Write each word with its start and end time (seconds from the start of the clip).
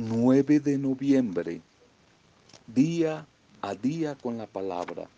9 0.00 0.60
de 0.60 0.78
noviembre, 0.78 1.60
día 2.68 3.26
a 3.60 3.74
día 3.74 4.14
con 4.14 4.38
la 4.38 4.46
palabra. 4.46 5.08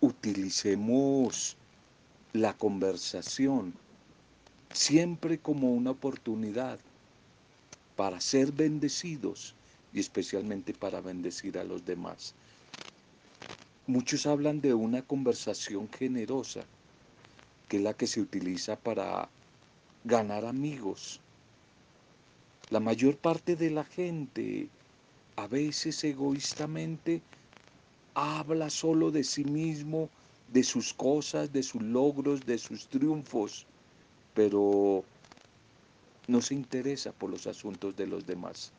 Utilicemos 0.00 1.56
la 2.32 2.56
conversación 2.56 3.74
siempre 4.72 5.40
como 5.40 5.72
una 5.72 5.90
oportunidad 5.90 6.78
para 7.96 8.20
ser 8.20 8.52
bendecidos 8.52 9.56
y 9.92 9.98
especialmente 9.98 10.74
para 10.74 11.00
bendecir 11.00 11.58
a 11.58 11.64
los 11.64 11.84
demás. 11.84 12.36
Muchos 13.88 14.26
hablan 14.26 14.60
de 14.60 14.74
una 14.74 15.02
conversación 15.02 15.88
generosa, 15.90 16.62
que 17.68 17.78
es 17.78 17.82
la 17.82 17.94
que 17.94 18.06
se 18.06 18.20
utiliza 18.20 18.76
para 18.76 19.28
ganar 20.04 20.44
amigos. 20.44 21.20
La 22.70 22.80
mayor 22.80 23.16
parte 23.16 23.56
de 23.56 23.70
la 23.70 23.84
gente, 23.84 24.68
a 25.36 25.46
veces 25.46 26.04
egoístamente, 26.04 27.22
habla 28.14 28.70
solo 28.70 29.10
de 29.10 29.24
sí 29.24 29.44
mismo, 29.44 30.08
de 30.52 30.62
sus 30.62 30.92
cosas, 30.94 31.52
de 31.52 31.62
sus 31.62 31.82
logros, 31.82 32.44
de 32.46 32.58
sus 32.58 32.88
triunfos, 32.88 33.66
pero 34.34 35.04
no 36.26 36.40
se 36.40 36.54
interesa 36.54 37.12
por 37.12 37.30
los 37.30 37.46
asuntos 37.46 37.96
de 37.96 38.06
los 38.06 38.26
demás. 38.26 38.72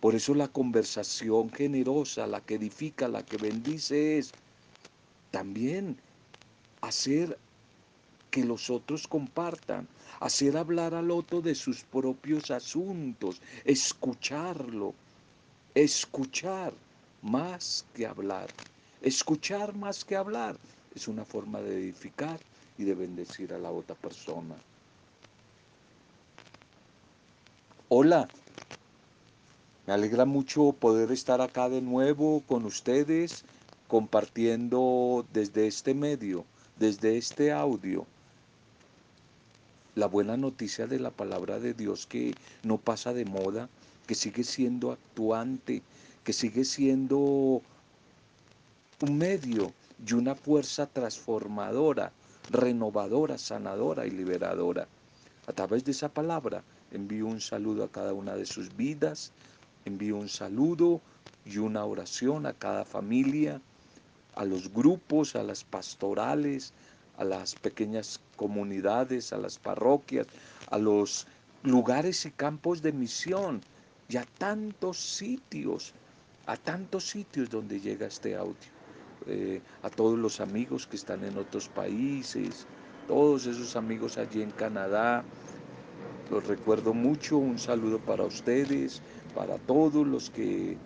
Por 0.00 0.14
eso 0.14 0.34
la 0.34 0.48
conversación 0.48 1.50
generosa, 1.50 2.26
la 2.26 2.40
que 2.42 2.56
edifica, 2.56 3.08
la 3.08 3.22
que 3.22 3.38
bendice 3.38 4.18
es 4.18 4.34
también 5.30 5.96
hacer 6.82 7.38
que 8.34 8.42
los 8.42 8.68
otros 8.68 9.06
compartan, 9.06 9.86
hacer 10.18 10.56
hablar 10.56 10.92
al 10.92 11.12
otro 11.12 11.40
de 11.40 11.54
sus 11.54 11.84
propios 11.84 12.50
asuntos, 12.50 13.40
escucharlo, 13.64 14.92
escuchar 15.72 16.72
más 17.22 17.86
que 17.94 18.08
hablar. 18.08 18.48
Escuchar 19.02 19.76
más 19.76 20.04
que 20.04 20.16
hablar 20.16 20.56
es 20.96 21.06
una 21.06 21.24
forma 21.24 21.60
de 21.60 21.76
edificar 21.76 22.40
y 22.76 22.82
de 22.82 22.96
bendecir 22.96 23.52
a 23.52 23.58
la 23.58 23.70
otra 23.70 23.94
persona. 23.94 24.56
Hola, 27.88 28.28
me 29.86 29.92
alegra 29.92 30.24
mucho 30.24 30.72
poder 30.72 31.12
estar 31.12 31.40
acá 31.40 31.68
de 31.68 31.82
nuevo 31.82 32.42
con 32.48 32.64
ustedes, 32.64 33.44
compartiendo 33.86 35.24
desde 35.32 35.68
este 35.68 35.94
medio, 35.94 36.44
desde 36.80 37.16
este 37.16 37.52
audio, 37.52 38.04
la 39.94 40.06
buena 40.06 40.36
noticia 40.36 40.86
de 40.86 40.98
la 40.98 41.10
palabra 41.10 41.58
de 41.58 41.74
Dios 41.74 42.06
que 42.06 42.34
no 42.62 42.78
pasa 42.78 43.12
de 43.12 43.24
moda, 43.24 43.68
que 44.06 44.14
sigue 44.14 44.44
siendo 44.44 44.92
actuante, 44.92 45.82
que 46.24 46.32
sigue 46.32 46.64
siendo 46.64 47.62
un 49.00 49.18
medio 49.18 49.72
y 50.06 50.14
una 50.14 50.34
fuerza 50.34 50.86
transformadora, 50.86 52.12
renovadora, 52.50 53.38
sanadora 53.38 54.06
y 54.06 54.10
liberadora. 54.10 54.88
A 55.46 55.52
través 55.52 55.84
de 55.84 55.92
esa 55.92 56.08
palabra 56.08 56.62
envío 56.90 57.26
un 57.26 57.40
saludo 57.40 57.84
a 57.84 57.90
cada 57.90 58.12
una 58.12 58.34
de 58.34 58.46
sus 58.46 58.74
vidas 58.76 59.32
Envío 59.84 60.16
un 60.16 60.30
saludo 60.30 61.02
y 61.44 61.58
una 61.58 61.84
oración 61.84 62.46
a 62.46 62.54
cada 62.54 62.86
familia, 62.86 63.60
a 64.34 64.44
los 64.46 64.72
grupos, 64.72 65.36
a 65.36 65.42
las 65.42 65.62
pastorales, 65.62 66.72
a 67.16 67.24
las 67.24 67.54
pequeñas 67.54 68.20
comunidades, 68.36 69.32
a 69.32 69.38
las 69.38 69.58
parroquias, 69.58 70.26
a 70.70 70.78
los 70.78 71.26
lugares 71.62 72.26
y 72.26 72.30
campos 72.30 72.82
de 72.82 72.92
misión 72.92 73.60
y 74.08 74.16
a 74.16 74.24
tantos 74.38 74.98
sitios, 74.98 75.94
a 76.46 76.56
tantos 76.56 77.08
sitios 77.08 77.50
donde 77.50 77.80
llega 77.80 78.06
este 78.06 78.36
audio. 78.36 78.74
Eh, 79.26 79.62
a 79.82 79.88
todos 79.88 80.18
los 80.18 80.40
amigos 80.40 80.86
que 80.86 80.96
están 80.96 81.24
en 81.24 81.38
otros 81.38 81.68
países, 81.68 82.66
todos 83.08 83.46
esos 83.46 83.74
amigos 83.74 84.18
allí 84.18 84.42
en 84.42 84.50
Canadá, 84.50 85.24
los 86.30 86.46
recuerdo 86.46 86.92
mucho, 86.92 87.38
un 87.38 87.58
saludo 87.58 87.98
para 87.98 88.24
ustedes, 88.24 89.00
para 89.34 89.56
todos 89.58 90.06
los 90.06 90.30
que 90.30 90.76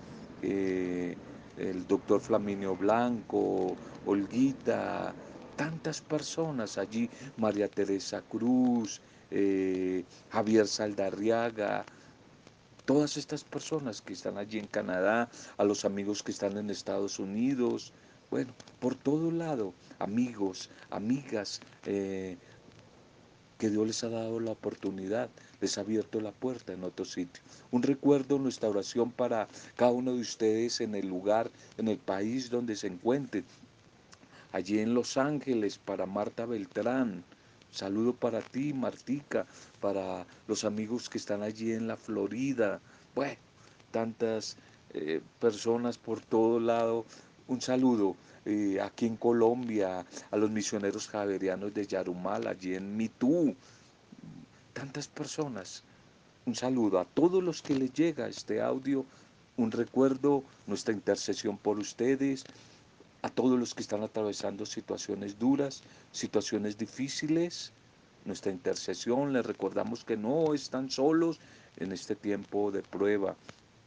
eh, 0.43 1.17
el 1.56 1.87
doctor 1.87 2.21
Flaminio 2.21 2.77
Blanco, 2.77 3.77
Olguita, 4.06 5.12
tantas 5.58 6.00
personas 6.00 6.78
allí, 6.78 7.10
María 7.36 7.69
Teresa 7.69 8.22
Cruz, 8.22 9.00
eh, 9.32 10.04
Javier 10.30 10.69
Saldarriaga, 10.69 11.84
todas 12.86 13.16
estas 13.16 13.42
personas 13.42 14.00
que 14.00 14.12
están 14.12 14.38
allí 14.38 14.60
en 14.60 14.69
Canadá, 14.69 15.28
a 15.56 15.64
los 15.64 15.84
amigos 15.84 16.22
que 16.22 16.30
están 16.30 16.56
en 16.56 16.70
Estados 16.70 17.19
Unidos, 17.19 17.92
bueno, 18.30 18.54
por 18.78 18.94
todo 18.94 19.32
lado, 19.32 19.74
amigos, 19.98 20.70
amigas, 20.91 21.60
eh, 21.86 22.36
que 23.58 23.69
Dios 23.69 23.84
les 23.84 24.04
ha 24.04 24.10
dado 24.10 24.38
la 24.38 24.52
oportunidad, 24.52 25.28
les 25.60 25.76
ha 25.76 25.80
abierto 25.80 26.20
la 26.20 26.30
puerta 26.30 26.72
en 26.72 26.84
otro 26.84 27.04
sitio. 27.04 27.42
Un 27.72 27.82
recuerdo, 27.82 28.38
nuestra 28.38 28.69
oración 28.69 29.10
para 29.10 29.48
cada 29.75 29.90
uno 29.90 30.14
de 30.14 30.20
ustedes 30.20 30.80
en 30.80 30.94
el 30.94 31.08
lugar, 31.08 31.50
en 31.78 31.88
el 31.88 31.98
país 31.98 32.48
donde 32.48 32.76
se 32.76 32.86
encuentren. 32.86 33.44
Allí 34.53 34.78
en 34.78 34.94
Los 34.94 35.16
Ángeles, 35.16 35.78
para 35.78 36.06
Marta 36.06 36.47
Beltrán. 36.47 37.25
Saludo 37.70 38.14
para 38.14 38.41
ti, 38.41 38.72
Martica, 38.72 39.47
para 39.81 40.26
los 40.47 40.64
amigos 40.64 41.09
que 41.10 41.19
están 41.19 41.42
allí 41.42 41.72
en 41.72 41.86
la 41.86 41.97
Florida. 41.97 42.81
Bueno, 43.14 43.38
tantas 43.91 44.56
eh, 44.94 45.20
personas 45.38 45.98
por 45.98 46.20
todo 46.20 46.60
lado. 46.60 47.04
Un 47.47 47.60
saludo 47.60 48.16
eh, 48.47 48.81
aquí 48.81 49.06
en 49.06 49.16
Colombia, 49.16 50.06
a 50.31 50.37
los 50.37 50.50
misioneros 50.50 51.08
javerianos 51.08 51.75
de 51.75 51.87
Yarumal, 51.87 52.47
allí 52.47 52.75
en 52.75 52.97
Mitú, 52.97 53.54
tantas 54.72 55.08
personas. 55.08 55.82
Un 56.47 56.54
saludo 56.54 56.98
a 56.98 57.04
todos 57.04 57.42
los 57.42 57.60
que 57.60 57.75
les 57.75 57.92
llega 57.92 58.28
este 58.28 58.62
audio, 58.62 59.04
un 59.58 59.70
recuerdo, 59.70 60.44
nuestra 60.66 60.94
intercesión 60.94 61.58
por 61.58 61.78
ustedes, 61.78 62.44
a 63.23 63.29
todos 63.29 63.59
los 63.59 63.75
que 63.75 63.83
están 63.83 64.03
atravesando 64.03 64.65
situaciones 64.65 65.39
duras, 65.39 65.83
situaciones 66.12 66.79
difíciles, 66.79 67.73
nuestra 68.25 68.53
intercesión, 68.53 69.33
les 69.33 69.45
recordamos 69.45 70.05
que 70.05 70.17
no 70.17 70.55
están 70.55 70.91
solos 70.91 71.41
en 71.79 71.93
este 71.93 72.15
tiempo 72.15 72.71
de 72.71 72.83
prueba. 72.83 73.37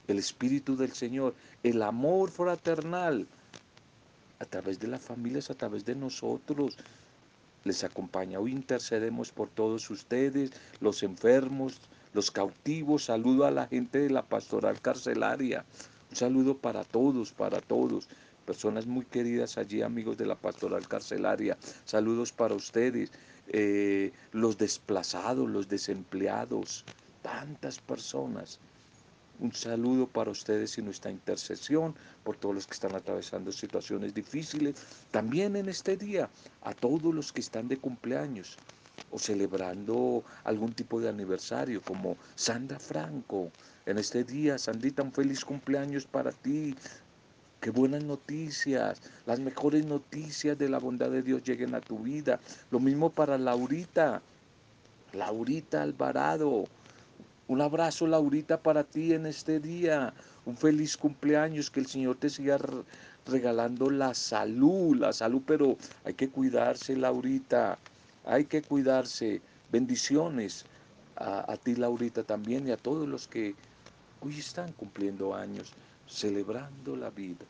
El 0.08 0.18
Espíritu 0.18 0.76
del 0.76 0.94
Señor, 0.94 1.36
el 1.64 1.82
amor 1.82 2.32
fraternal, 2.32 3.28
a 4.40 4.46
través 4.46 4.80
de 4.80 4.88
las 4.88 5.02
familias, 5.02 5.50
a 5.50 5.54
través 5.54 5.86
de 5.86 5.96
nosotros. 5.96 6.78
Les 7.64 7.84
acompaña. 7.84 8.40
Hoy 8.40 8.52
intercedemos 8.52 9.32
por 9.32 9.50
todos 9.50 9.90
ustedes, 9.92 10.52
los 10.80 11.04
enfermos, 11.04 11.80
los 12.14 12.32
cautivos. 12.32 13.06
Saludo 13.06 13.46
a 13.46 13.52
la 13.52 13.68
gente 13.68 14.00
de 14.00 14.10
la 14.10 14.24
pastoral 14.24 14.82
carcelaria. 14.82 15.64
Un 16.10 16.16
saludo 16.16 16.58
para 16.58 16.84
todos, 16.84 17.32
para 17.32 17.62
todos. 17.62 18.10
Personas 18.52 18.86
muy 18.86 19.06
queridas 19.06 19.58
allí, 19.58 19.82
amigos 19.82 20.18
de 20.18 20.26
la 20.26 20.36
pastoral 20.36 20.86
carcelaria. 20.86 21.58
Saludos 21.86 22.34
para 22.34 22.54
ustedes. 22.54 23.10
Eh, 23.48 24.12
los 24.34 24.58
desplazados, 24.58 25.50
los 25.50 25.70
desempleados. 25.70 26.84
Tantas 27.22 27.80
personas 27.80 28.60
un 29.40 29.54
saludo 29.54 30.06
para 30.06 30.32
ustedes 30.32 30.78
y 30.78 30.82
nuestra 30.82 31.12
intercesión 31.12 31.96
por 32.26 32.36
todos 32.36 32.54
los 32.54 32.68
que 32.68 32.74
están 32.74 32.94
atravesando 32.94 33.54
situaciones 33.54 34.14
difíciles. 34.14 34.76
También 35.12 35.56
en 35.56 35.70
este 35.70 35.96
día 35.96 36.30
a 36.62 36.74
todos 36.74 37.16
los 37.16 37.32
que 37.32 37.40
están 37.40 37.70
de 37.70 37.78
cumpleaños 37.78 38.58
o 39.12 39.18
celebrando 39.18 40.26
algún 40.44 40.74
tipo 40.74 41.00
de 41.00 41.08
aniversario, 41.08 41.82
como 41.82 42.18
Sandra 42.36 42.80
Franco. 42.80 43.50
En 43.86 43.98
este 43.98 44.26
día, 44.26 44.58
Sandita, 44.58 45.04
un 45.04 45.14
feliz 45.14 45.46
cumpleaños 45.46 46.06
para 46.06 46.32
ti. 46.34 46.76
Qué 47.62 47.70
buenas 47.70 48.04
noticias, 48.04 49.00
las 49.28 49.40
mejores 49.40 49.86
noticias 49.86 50.58
de 50.58 50.68
la 50.68 50.80
bondad 50.80 51.12
de 51.12 51.22
Dios 51.22 51.44
lleguen 51.44 51.76
a 51.76 51.80
tu 51.80 52.00
vida. 52.00 52.40
Lo 52.72 52.80
mismo 52.80 53.12
para 53.12 53.38
Laurita, 53.38 54.24
Laurita 55.14 55.84
Alvarado. 55.84 56.64
Un 57.48 57.62
abrazo, 57.62 58.08
Laurita, 58.08 58.60
para 58.60 58.84
ti 58.84 59.14
en 59.14 59.28
este 59.28 59.60
día. 59.60 60.12
Un 60.48 60.58
feliz 60.58 60.98
cumpleaños, 60.98 61.70
que 61.70 61.82
el 61.82 61.86
Señor 61.86 62.16
te 62.16 62.32
siga 62.32 62.58
regalando 63.28 63.92
la 63.92 64.16
salud, 64.16 64.96
la 64.96 65.14
salud, 65.14 65.44
pero 65.46 65.78
hay 66.04 66.16
que 66.16 66.30
cuidarse, 66.30 66.96
Laurita. 66.96 67.78
Hay 68.26 68.46
que 68.46 68.64
cuidarse. 68.64 69.40
Bendiciones 69.72 70.66
a, 71.16 71.52
a 71.52 71.58
ti, 71.58 71.76
Laurita, 71.76 72.24
también 72.24 72.68
y 72.68 72.72
a 72.72 72.78
todos 72.78 73.08
los 73.08 73.28
que 73.28 73.54
hoy 74.22 74.40
están 74.40 74.72
cumpliendo 74.74 75.36
años, 75.36 75.74
celebrando 76.12 76.96
la 76.96 77.10
vida. 77.10 77.46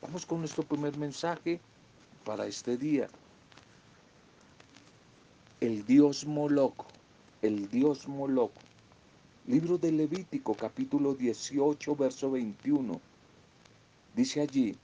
Vamos 0.00 0.24
con 0.24 0.38
nuestro 0.38 0.62
primer 0.62 0.96
mensaje 0.96 1.60
para 2.24 2.46
este 2.46 2.76
día. 2.76 3.08
El 5.60 5.84
Dios 5.84 6.24
Moloco 6.24 6.86
el 7.42 7.70
dios 7.70 8.08
Moloch. 8.08 8.52
Libro 9.46 9.78
de 9.78 9.92
Levítico, 9.92 10.54
capítulo 10.54 11.14
18, 11.14 11.94
verso 11.94 12.30
21. 12.32 13.00
Dice 14.16 14.40
allí, 14.40 14.76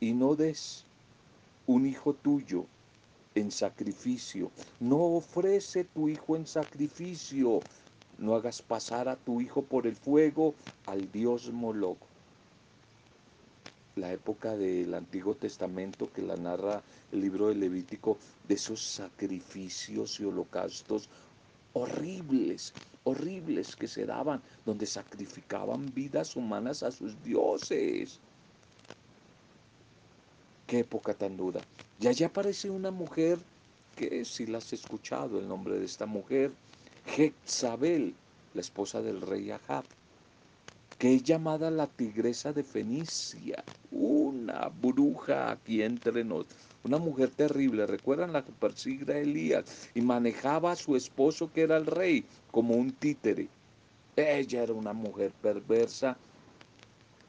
y 0.00 0.12
no 0.12 0.34
des 0.34 0.84
un 1.66 1.86
hijo 1.86 2.12
tuyo 2.12 2.66
en 3.34 3.50
sacrificio, 3.50 4.50
no 4.80 4.98
ofrece 4.98 5.84
tu 5.84 6.08
hijo 6.08 6.36
en 6.36 6.46
sacrificio, 6.46 7.60
no 8.20 8.36
hagas 8.36 8.62
pasar 8.62 9.08
a 9.08 9.16
tu 9.16 9.40
hijo 9.40 9.62
por 9.62 9.86
el 9.86 9.96
fuego 9.96 10.54
al 10.86 11.10
dios 11.10 11.50
Moloch. 11.50 11.98
La 13.96 14.12
época 14.12 14.56
del 14.56 14.94
Antiguo 14.94 15.34
Testamento 15.34 16.12
que 16.12 16.22
la 16.22 16.36
narra 16.36 16.82
el 17.12 17.20
libro 17.20 17.48
de 17.48 17.56
Levítico, 17.56 18.18
de 18.46 18.54
esos 18.54 18.80
sacrificios 18.82 20.20
y 20.20 20.24
holocaustos 20.24 21.08
horribles, 21.72 22.72
horribles 23.04 23.74
que 23.74 23.88
se 23.88 24.06
daban, 24.06 24.42
donde 24.64 24.86
sacrificaban 24.86 25.92
vidas 25.94 26.36
humanas 26.36 26.82
a 26.82 26.90
sus 26.90 27.20
dioses. 27.22 28.20
Qué 30.66 30.80
época 30.80 31.14
tan 31.14 31.36
dura. 31.36 31.60
Y 32.00 32.06
allá 32.06 32.26
aparece 32.26 32.70
una 32.70 32.90
mujer 32.90 33.38
que 33.96 34.24
si 34.24 34.46
la 34.46 34.58
has 34.58 34.72
escuchado 34.72 35.38
el 35.38 35.48
nombre 35.48 35.78
de 35.78 35.84
esta 35.84 36.06
mujer, 36.06 36.52
Jezabel, 37.06 38.14
la 38.54 38.60
esposa 38.60 39.02
del 39.02 39.20
rey 39.20 39.50
Ahab, 39.50 39.84
que 40.98 41.14
es 41.14 41.22
llamada 41.22 41.70
la 41.70 41.86
tigresa 41.86 42.52
de 42.52 42.62
Fenicia, 42.62 43.64
una 43.90 44.68
bruja 44.68 45.50
aquí 45.50 45.82
entre 45.82 46.24
nosotros, 46.24 46.58
una 46.84 46.98
mujer 46.98 47.30
terrible. 47.30 47.86
¿Recuerdan 47.86 48.32
la 48.32 48.44
que 48.44 48.52
persigue 48.52 49.12
a 49.12 49.18
Elías 49.18 49.88
y 49.94 50.02
manejaba 50.02 50.72
a 50.72 50.76
su 50.76 50.96
esposo 50.96 51.50
que 51.52 51.62
era 51.62 51.76
el 51.76 51.86
rey 51.86 52.24
como 52.50 52.74
un 52.74 52.92
títere? 52.92 53.48
Ella 54.16 54.62
era 54.62 54.72
una 54.72 54.92
mujer 54.92 55.32
perversa 55.40 56.16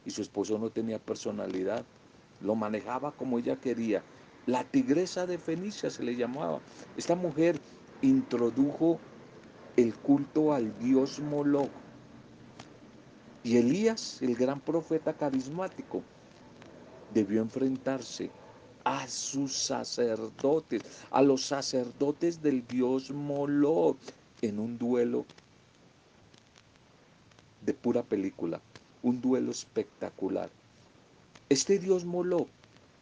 y 0.06 0.12
su 0.12 0.21
esposo 0.21 0.57
no 0.57 0.69
tenía 0.69 1.00
personalidad. 1.00 1.85
Lo 2.41 2.56
manejaba 2.56 3.12
como 3.12 3.39
ella 3.39 3.56
quería. 3.56 4.03
La 4.47 4.63
tigresa 4.63 5.25
de 5.27 5.38
Fenicia 5.38 5.89
se 5.89 6.03
le 6.03 6.15
llamaba. 6.15 6.59
Esta 6.97 7.15
mujer 7.15 7.59
introdujo 8.01 9.00
el 9.77 9.94
culto 9.95 10.53
al 10.53 10.77
dios 10.79 11.19
Moloch. 11.19 11.69
Y 13.44 13.57
Elías, 13.57 14.21
el 14.21 14.35
gran 14.35 14.59
profeta 14.59 15.13
carismático, 15.13 16.03
debió 17.13 17.41
enfrentarse 17.41 18.29
a 18.83 19.07
sus 19.07 19.56
sacerdotes, 19.56 20.83
a 21.09 21.21
los 21.21 21.45
sacerdotes 21.45 22.41
del 22.41 22.65
dios 22.68 23.12
Moloch, 23.12 23.97
en 24.41 24.59
un 24.59 24.77
duelo 24.77 25.25
de 27.65 27.73
pura 27.73 28.03
película, 28.03 28.59
un 29.03 29.21
duelo 29.21 29.51
espectacular. 29.51 30.50
Este 31.50 31.79
dios 31.79 32.06
Moloch 32.06 32.47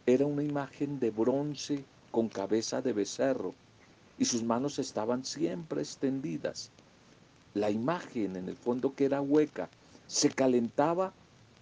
era 0.06 0.26
una 0.26 0.42
imagen 0.42 0.98
de 1.00 1.10
bronce 1.10 1.84
con 2.10 2.28
cabeza 2.28 2.82
de 2.82 2.92
becerro 2.92 3.54
y 4.20 4.26
sus 4.26 4.44
manos 4.44 4.78
estaban 4.78 5.24
siempre 5.24 5.80
extendidas. 5.80 6.70
La 7.54 7.70
imagen 7.70 8.36
en 8.36 8.50
el 8.50 8.56
fondo 8.56 8.94
que 8.94 9.06
era 9.06 9.22
hueca 9.22 9.70
se 10.06 10.28
calentaba 10.28 11.14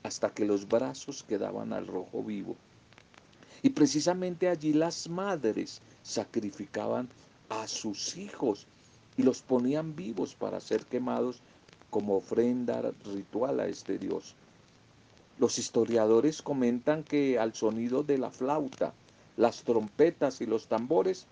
hasta 0.02 0.30
que 0.30 0.44
los 0.44 0.66
brazos 0.66 1.22
quedaban 1.22 1.72
al 1.72 1.86
rojo 1.86 2.22
vivo. 2.24 2.56
Y 3.62 3.70
precisamente 3.70 4.48
allí 4.48 4.72
las 4.72 5.08
madres 5.08 5.80
sacrificaban 6.02 7.08
a 7.48 7.68
sus 7.68 8.16
hijos 8.16 8.66
y 9.16 9.22
los 9.22 9.40
ponían 9.40 9.94
vivos 9.94 10.34
para 10.34 10.58
ser 10.58 10.84
quemados 10.84 11.40
como 11.90 12.16
ofrenda 12.16 12.92
ritual 13.04 13.60
a 13.60 13.68
este 13.68 13.98
dios. 13.98 14.34
Los 15.38 15.60
historiadores 15.60 16.42
comentan 16.42 17.04
que 17.04 17.38
al 17.38 17.54
sonido 17.54 18.02
de 18.02 18.18
la 18.18 18.30
flauta, 18.32 18.92
las 19.36 19.62
trompetas 19.62 20.40
y 20.40 20.46
los 20.46 20.66
tambores 20.66 21.28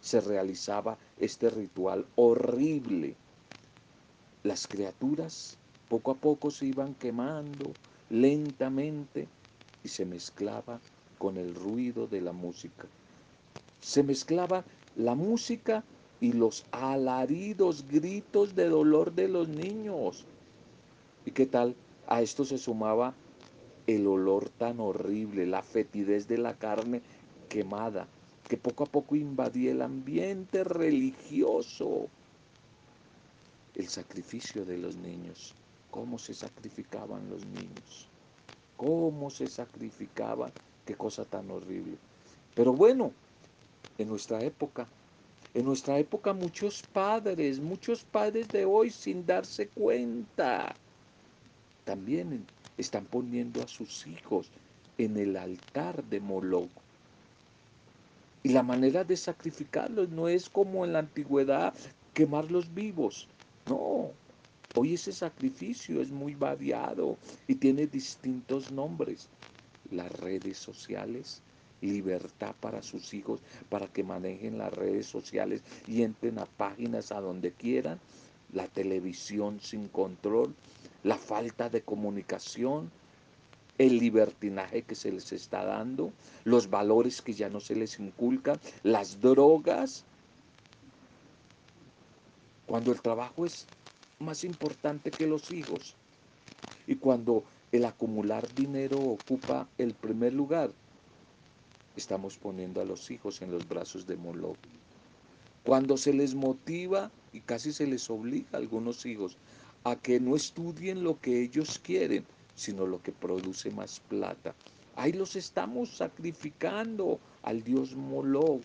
se 0.00 0.20
realizaba 0.20 0.98
este 1.18 1.50
ritual 1.50 2.06
horrible. 2.16 3.16
Las 4.42 4.66
criaturas 4.66 5.58
poco 5.88 6.12
a 6.12 6.14
poco 6.14 6.50
se 6.50 6.66
iban 6.66 6.94
quemando 6.94 7.72
lentamente 8.10 9.28
y 9.82 9.88
se 9.88 10.04
mezclaba 10.04 10.80
con 11.18 11.36
el 11.36 11.54
ruido 11.54 12.06
de 12.06 12.20
la 12.20 12.32
música. 12.32 12.86
Se 13.80 14.02
mezclaba 14.02 14.64
la 14.96 15.14
música 15.14 15.84
y 16.20 16.32
los 16.32 16.64
alaridos, 16.72 17.84
gritos 17.88 18.54
de 18.54 18.68
dolor 18.68 19.12
de 19.12 19.28
los 19.28 19.48
niños. 19.48 20.24
¿Y 21.24 21.30
qué 21.30 21.46
tal? 21.46 21.74
A 22.06 22.22
esto 22.22 22.44
se 22.44 22.58
sumaba 22.58 23.14
el 23.86 24.06
olor 24.06 24.48
tan 24.50 24.80
horrible, 24.80 25.46
la 25.46 25.62
fetidez 25.62 26.28
de 26.28 26.38
la 26.38 26.54
carne 26.54 27.02
quemada, 27.48 28.06
que 28.48 28.56
poco 28.56 28.84
a 28.84 28.86
poco 28.86 29.14
invadía 29.14 29.72
el 29.72 29.82
ambiente 29.82 30.64
religioso. 30.64 32.08
El 33.74 33.88
sacrificio 33.88 34.64
de 34.64 34.78
los 34.78 34.96
niños, 34.96 35.54
cómo 35.90 36.18
se 36.18 36.34
sacrificaban 36.34 37.28
los 37.30 37.44
niños, 37.46 38.08
cómo 38.76 39.30
se 39.30 39.46
sacrificaban, 39.46 40.50
qué 40.84 40.96
cosa 40.96 41.24
tan 41.24 41.50
horrible. 41.50 41.96
Pero 42.54 42.72
bueno, 42.72 43.12
en 43.98 44.08
nuestra 44.08 44.40
época, 44.42 44.88
en 45.54 45.64
nuestra 45.64 45.98
época 45.98 46.32
muchos 46.32 46.82
padres, 46.92 47.60
muchos 47.60 48.02
padres 48.04 48.48
de 48.48 48.64
hoy 48.64 48.90
sin 48.90 49.24
darse 49.26 49.68
cuenta, 49.68 50.74
también 51.84 52.44
están 52.76 53.04
poniendo 53.04 53.62
a 53.62 53.68
sus 53.68 54.06
hijos 54.06 54.50
en 54.96 55.16
el 55.16 55.36
altar 55.36 56.02
de 56.04 56.20
Moloch. 56.20 56.70
Y 58.42 58.50
la 58.50 58.62
manera 58.62 59.04
de 59.04 59.16
sacrificarlos 59.16 60.08
no 60.10 60.28
es 60.28 60.48
como 60.48 60.84
en 60.84 60.92
la 60.92 61.00
antigüedad 61.00 61.74
quemarlos 62.14 62.72
vivos. 62.72 63.28
No, 63.68 64.10
hoy 64.74 64.94
ese 64.94 65.12
sacrificio 65.12 66.00
es 66.00 66.10
muy 66.10 66.34
variado 66.34 67.16
y 67.46 67.56
tiene 67.56 67.86
distintos 67.86 68.70
nombres. 68.70 69.28
Las 69.90 70.12
redes 70.20 70.58
sociales, 70.58 71.42
libertad 71.80 72.54
para 72.60 72.82
sus 72.82 73.14
hijos, 73.14 73.40
para 73.68 73.86
que 73.88 74.02
manejen 74.02 74.58
las 74.58 74.72
redes 74.72 75.06
sociales 75.06 75.62
y 75.86 76.02
entren 76.02 76.38
a 76.38 76.46
páginas 76.46 77.12
a 77.12 77.20
donde 77.20 77.52
quieran, 77.52 77.98
la 78.52 78.66
televisión 78.66 79.60
sin 79.60 79.88
control, 79.88 80.54
la 81.02 81.16
falta 81.16 81.68
de 81.68 81.82
comunicación, 81.82 82.90
el 83.78 83.98
libertinaje 83.98 84.82
que 84.82 84.94
se 84.94 85.12
les 85.12 85.32
está 85.32 85.64
dando, 85.64 86.12
los 86.44 86.68
valores 86.68 87.22
que 87.22 87.32
ya 87.32 87.48
no 87.48 87.60
se 87.60 87.76
les 87.76 87.98
inculcan, 88.00 88.60
las 88.82 89.20
drogas, 89.20 90.04
cuando 92.66 92.92
el 92.92 93.00
trabajo 93.00 93.46
es 93.46 93.66
más 94.18 94.44
importante 94.44 95.10
que 95.10 95.26
los 95.26 95.50
hijos 95.52 95.94
y 96.86 96.96
cuando 96.96 97.44
el 97.70 97.84
acumular 97.84 98.52
dinero 98.54 98.98
ocupa 98.98 99.68
el 99.78 99.94
primer 99.94 100.34
lugar, 100.34 100.70
estamos 101.96 102.36
poniendo 102.36 102.80
a 102.80 102.84
los 102.84 103.10
hijos 103.10 103.42
en 103.42 103.50
los 103.50 103.66
brazos 103.68 104.06
de 104.06 104.16
Moloch. 104.16 104.58
Cuando 105.64 105.96
se 105.96 106.12
les 106.12 106.34
motiva 106.34 107.10
y 107.32 107.40
casi 107.40 107.72
se 107.72 107.86
les 107.86 108.08
obliga 108.10 108.48
a 108.52 108.56
algunos 108.56 109.04
hijos 109.06 109.36
a 109.84 109.96
que 109.96 110.18
no 110.18 110.34
estudien 110.34 111.04
lo 111.04 111.20
que 111.20 111.42
ellos 111.42 111.78
quieren, 111.78 112.26
sino 112.58 112.86
lo 112.86 113.00
que 113.00 113.12
produce 113.12 113.70
más 113.70 114.00
plata. 114.00 114.54
Ahí 114.96 115.12
los 115.12 115.36
estamos 115.36 115.96
sacrificando 115.96 117.20
al 117.42 117.62
dios 117.62 117.94
Moloch. 117.94 118.62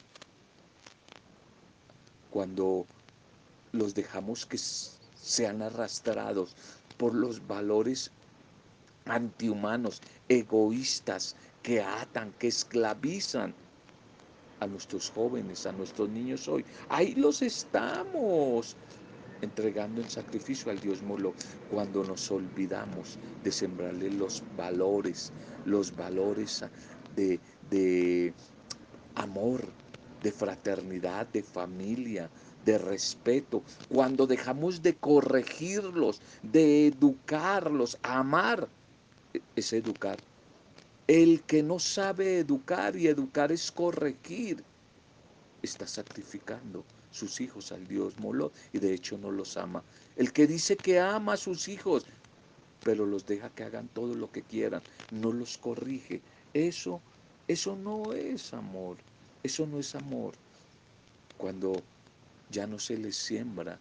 Cuando 2.31 2.87
los 3.71 3.93
dejamos 3.93 4.47
que 4.47 4.57
sean 4.57 5.61
arrastrados 5.61 6.55
por 6.97 7.13
los 7.13 7.45
valores 7.45 8.09
antihumanos, 9.05 10.01
egoístas, 10.27 11.35
que 11.61 11.81
atan, 11.81 12.33
que 12.39 12.47
esclavizan 12.47 13.53
a 14.59 14.65
nuestros 14.65 15.11
jóvenes, 15.11 15.67
a 15.67 15.71
nuestros 15.71 16.09
niños 16.09 16.47
hoy. 16.47 16.65
Ahí 16.89 17.13
los 17.13 17.43
estamos 17.43 18.75
entregando 19.43 20.01
en 20.01 20.09
sacrificio 20.09 20.71
al 20.71 20.79
Dios 20.79 21.01
Molo 21.01 21.33
cuando 21.69 22.03
nos 22.03 22.31
olvidamos 22.31 23.19
de 23.43 23.51
sembrarle 23.51 24.09
los 24.11 24.43
valores, 24.57 25.31
los 25.65 25.95
valores 25.95 26.63
de, 27.15 27.39
de 27.69 28.33
amor, 29.15 29.61
de 30.21 30.31
fraternidad, 30.31 31.27
de 31.27 31.43
familia, 31.43 32.29
de 32.65 32.77
respeto, 32.77 33.61
cuando 33.89 34.25
dejamos 34.25 34.81
de 34.81 34.95
corregirlos, 34.95 36.21
de 36.41 36.87
educarlos, 36.87 37.97
amar, 38.01 38.69
e, 39.33 39.41
es 39.55 39.73
educar. 39.73 40.17
El 41.07 41.41
que 41.43 41.61
no 41.61 41.79
sabe 41.79 42.39
educar 42.39 42.95
y 42.95 43.07
educar 43.07 43.51
es 43.51 43.71
corregir. 43.71 44.63
está 45.61 45.87
sacrificando 45.87 46.83
sus 47.13 47.39
hijos 47.39 47.71
al 47.71 47.87
Dios 47.87 48.19
Moloch 48.19 48.51
y 48.73 48.79
de 48.79 48.93
hecho 48.93 49.17
no 49.17 49.31
los 49.31 49.55
ama. 49.55 49.83
El 50.17 50.33
que 50.33 50.47
dice 50.47 50.75
que 50.75 50.99
ama 50.99 51.33
a 51.33 51.37
sus 51.37 51.67
hijos, 51.67 52.05
pero 52.83 53.05
los 53.05 53.25
deja 53.25 53.49
que 53.49 53.63
hagan 53.63 53.87
todo 53.87 54.15
lo 54.15 54.31
que 54.31 54.41
quieran, 54.41 54.81
no 55.11 55.31
los 55.31 55.57
corrige. 55.57 56.21
Eso, 56.53 57.01
eso 57.47 57.75
no 57.75 58.13
es 58.13 58.53
amor, 58.53 58.97
eso 59.43 59.65
no 59.67 59.79
es 59.79 59.95
amor. 59.95 60.33
Cuando 61.37 61.81
ya 62.49 62.67
no 62.67 62.79
se 62.79 62.97
les 62.97 63.15
siembra 63.15 63.79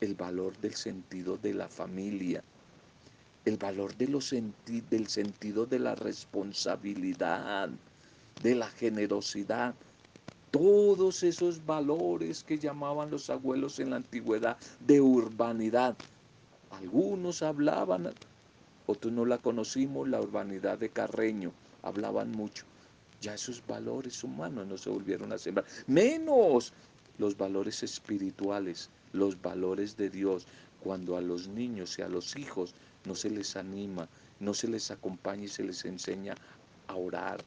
el 0.00 0.14
valor 0.14 0.56
del 0.58 0.74
sentido 0.74 1.38
de 1.38 1.54
la 1.54 1.68
familia, 1.68 2.42
el 3.44 3.56
valor 3.56 3.96
de 3.96 4.08
los 4.08 4.30
del 4.30 5.08
sentido 5.08 5.66
de 5.66 5.78
la 5.78 5.94
responsabilidad, 5.94 7.70
de 8.42 8.54
la 8.54 8.68
generosidad, 8.68 9.74
todos 10.54 11.24
esos 11.24 11.66
valores 11.66 12.44
que 12.44 12.60
llamaban 12.60 13.10
los 13.10 13.28
abuelos 13.28 13.80
en 13.80 13.90
la 13.90 13.96
antigüedad 13.96 14.56
de 14.86 15.00
urbanidad. 15.00 15.96
Algunos 16.70 17.42
hablaban, 17.42 18.14
otros 18.86 19.12
no 19.12 19.24
la 19.24 19.38
conocimos, 19.38 20.08
la 20.08 20.20
urbanidad 20.20 20.78
de 20.78 20.90
Carreño, 20.90 21.50
hablaban 21.82 22.30
mucho. 22.30 22.66
Ya 23.20 23.34
esos 23.34 23.66
valores 23.66 24.22
humanos 24.22 24.68
no 24.68 24.78
se 24.78 24.90
volvieron 24.90 25.32
a 25.32 25.38
sembrar, 25.38 25.66
menos 25.88 26.72
los 27.18 27.36
valores 27.36 27.82
espirituales, 27.82 28.90
los 29.12 29.42
valores 29.42 29.96
de 29.96 30.08
Dios, 30.08 30.46
cuando 30.84 31.16
a 31.16 31.20
los 31.20 31.48
niños 31.48 31.98
y 31.98 32.02
a 32.02 32.08
los 32.08 32.36
hijos 32.36 32.76
no 33.06 33.16
se 33.16 33.28
les 33.28 33.56
anima, 33.56 34.08
no 34.38 34.54
se 34.54 34.68
les 34.68 34.92
acompaña 34.92 35.46
y 35.46 35.48
se 35.48 35.64
les 35.64 35.84
enseña 35.84 36.36
a 36.86 36.94
orar, 36.94 37.42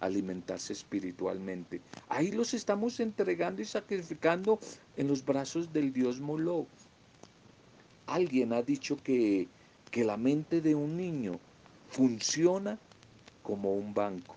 alimentarse 0.00 0.72
espiritualmente. 0.72 1.80
Ahí 2.08 2.32
los 2.32 2.54
estamos 2.54 2.98
entregando 3.00 3.62
y 3.62 3.66
sacrificando 3.66 4.58
en 4.96 5.08
los 5.08 5.24
brazos 5.24 5.72
del 5.72 5.92
Dios 5.92 6.20
Moloch. 6.20 6.66
Alguien 8.06 8.52
ha 8.52 8.62
dicho 8.62 8.96
que, 8.96 9.46
que 9.90 10.04
la 10.04 10.16
mente 10.16 10.60
de 10.60 10.74
un 10.74 10.96
niño 10.96 11.38
funciona 11.90 12.78
como 13.42 13.74
un 13.74 13.94
banco. 13.94 14.34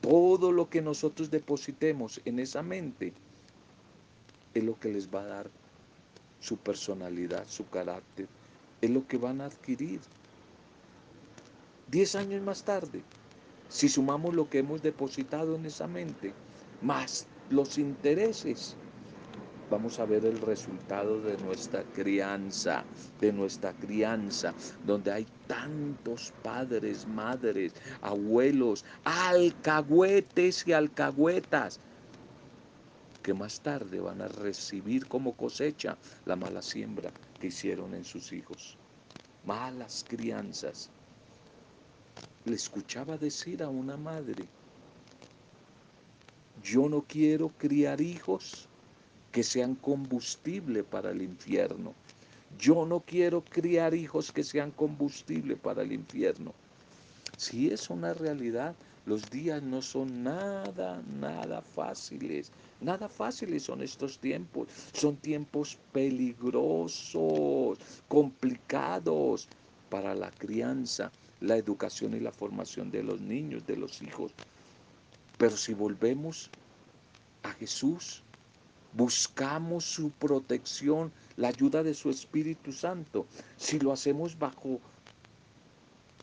Todo 0.00 0.52
lo 0.52 0.68
que 0.68 0.82
nosotros 0.82 1.30
depositemos 1.30 2.20
en 2.24 2.38
esa 2.38 2.62
mente 2.62 3.12
es 4.54 4.62
lo 4.62 4.78
que 4.78 4.88
les 4.88 5.08
va 5.08 5.22
a 5.22 5.26
dar 5.26 5.50
su 6.40 6.58
personalidad, 6.58 7.46
su 7.48 7.66
carácter, 7.68 8.28
es 8.80 8.90
lo 8.90 9.06
que 9.06 9.16
van 9.16 9.40
a 9.40 9.46
adquirir. 9.46 10.00
Diez 11.90 12.14
años 12.14 12.42
más 12.42 12.62
tarde, 12.64 13.02
si 13.68 13.88
sumamos 13.88 14.34
lo 14.34 14.48
que 14.48 14.58
hemos 14.58 14.82
depositado 14.82 15.56
en 15.56 15.66
esa 15.66 15.86
mente, 15.86 16.32
más 16.82 17.26
los 17.50 17.78
intereses, 17.78 18.76
vamos 19.70 19.98
a 19.98 20.04
ver 20.04 20.24
el 20.24 20.40
resultado 20.40 21.20
de 21.20 21.36
nuestra 21.38 21.82
crianza, 21.94 22.84
de 23.20 23.32
nuestra 23.32 23.72
crianza, 23.72 24.54
donde 24.86 25.12
hay 25.12 25.26
tantos 25.46 26.32
padres, 26.42 27.06
madres, 27.08 27.72
abuelos, 28.02 28.84
alcahuetes 29.04 30.66
y 30.66 30.72
alcahuetas, 30.72 31.80
que 33.22 33.34
más 33.34 33.60
tarde 33.60 34.00
van 34.00 34.20
a 34.20 34.28
recibir 34.28 35.06
como 35.08 35.32
cosecha 35.32 35.96
la 36.26 36.36
mala 36.36 36.60
siembra 36.60 37.10
que 37.40 37.46
hicieron 37.46 37.94
en 37.94 38.04
sus 38.04 38.32
hijos. 38.32 38.76
Malas 39.46 40.04
crianzas 40.06 40.90
le 42.44 42.56
escuchaba 42.56 43.16
decir 43.16 43.62
a 43.62 43.68
una 43.68 43.96
madre, 43.96 44.44
yo 46.62 46.88
no 46.88 47.02
quiero 47.02 47.48
criar 47.48 48.00
hijos 48.02 48.68
que 49.32 49.42
sean 49.42 49.74
combustible 49.74 50.84
para 50.84 51.10
el 51.10 51.22
infierno. 51.22 51.94
Yo 52.58 52.84
no 52.86 53.00
quiero 53.00 53.42
criar 53.42 53.94
hijos 53.94 54.30
que 54.30 54.44
sean 54.44 54.70
combustible 54.70 55.56
para 55.56 55.82
el 55.82 55.92
infierno. 55.92 56.54
Si 57.36 57.70
es 57.70 57.90
una 57.90 58.14
realidad, 58.14 58.74
los 59.06 59.28
días 59.30 59.62
no 59.62 59.82
son 59.82 60.22
nada, 60.22 61.02
nada 61.18 61.62
fáciles. 61.62 62.52
Nada 62.80 63.08
fáciles 63.08 63.64
son 63.64 63.82
estos 63.82 64.18
tiempos. 64.18 64.68
Son 64.92 65.16
tiempos 65.16 65.78
peligrosos, 65.92 67.78
complicados 68.08 69.48
para 69.90 70.14
la 70.14 70.30
crianza 70.30 71.10
la 71.44 71.56
educación 71.56 72.14
y 72.14 72.20
la 72.20 72.32
formación 72.32 72.90
de 72.90 73.02
los 73.02 73.20
niños, 73.20 73.66
de 73.66 73.76
los 73.76 74.02
hijos. 74.02 74.32
Pero 75.38 75.56
si 75.56 75.74
volvemos 75.74 76.50
a 77.42 77.52
Jesús, 77.52 78.22
buscamos 78.92 79.84
su 79.84 80.10
protección, 80.10 81.12
la 81.36 81.48
ayuda 81.48 81.82
de 81.82 81.94
su 81.94 82.10
Espíritu 82.10 82.72
Santo, 82.72 83.26
si 83.56 83.78
lo 83.78 83.92
hacemos 83.92 84.38
bajo 84.38 84.80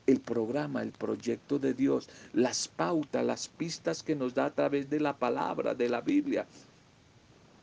el 0.07 0.19
programa, 0.19 0.81
el 0.81 0.91
proyecto 0.91 1.59
de 1.59 1.73
Dios, 1.73 2.09
las 2.33 2.67
pautas, 2.67 3.25
las 3.25 3.47
pistas 3.47 4.01
que 4.01 4.15
nos 4.15 4.33
da 4.33 4.45
a 4.45 4.53
través 4.53 4.89
de 4.89 4.99
la 4.99 5.15
palabra, 5.17 5.75
de 5.75 5.89
la 5.89 6.01
Biblia, 6.01 6.47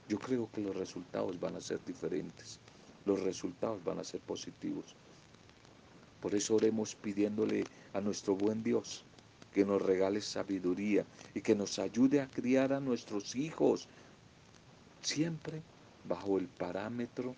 yo 0.09 0.19
creo 0.19 0.49
que 0.53 0.61
los 0.61 0.77
resultados 0.77 1.39
van 1.41 1.57
a 1.57 1.61
ser 1.61 1.81
diferentes, 1.85 2.61
los 3.05 3.21
resultados 3.21 3.83
van 3.85 3.99
a 3.99 4.05
ser 4.05 4.21
positivos. 4.21 4.95
Por 6.21 6.35
eso 6.35 6.57
oremos 6.57 6.95
pidiéndole 6.95 7.65
a 7.93 8.01
nuestro 8.01 8.35
buen 8.35 8.63
Dios 8.63 9.05
que 9.53 9.65
nos 9.65 9.81
regale 9.81 10.21
sabiduría 10.21 11.05
y 11.35 11.41
que 11.41 11.55
nos 11.55 11.79
ayude 11.79 12.21
a 12.21 12.29
criar 12.29 12.73
a 12.73 12.81
nuestros 12.81 13.35
hijos 13.35 13.89
siempre 15.03 15.63
bajo 16.05 16.39
el 16.39 16.47
parámetro 16.47 17.35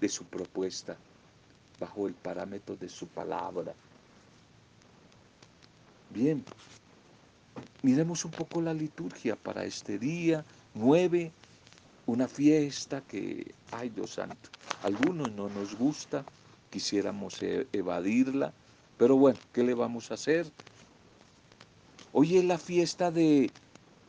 de 0.00 0.08
su 0.08 0.24
propuesta, 0.24 0.96
bajo 1.78 2.06
el 2.06 2.14
parámetro 2.14 2.76
de 2.76 2.88
su 2.88 3.06
palabra. 3.06 3.74
Bien, 6.10 6.44
miremos 7.82 8.24
un 8.24 8.32
poco 8.32 8.60
la 8.60 8.74
liturgia 8.74 9.36
para 9.36 9.64
este 9.64 9.98
día 9.98 10.44
9, 10.74 11.32
una 12.06 12.28
fiesta 12.28 13.00
que, 13.02 13.54
ay 13.70 13.90
Dios 13.90 14.10
santo, 14.10 14.50
a 14.82 14.86
algunos 14.86 15.30
no 15.32 15.48
nos 15.48 15.76
gusta, 15.76 16.24
quisiéramos 16.72 17.40
e-, 17.42 17.66
evadirla, 17.72 18.52
pero 18.96 19.16
bueno, 19.16 19.38
¿qué 19.52 19.62
le 19.62 19.74
vamos 19.74 20.10
a 20.10 20.14
hacer? 20.14 20.50
Hoy 22.12 22.38
es 22.38 22.44
la 22.44 22.58
fiesta 22.58 23.10
de 23.10 23.50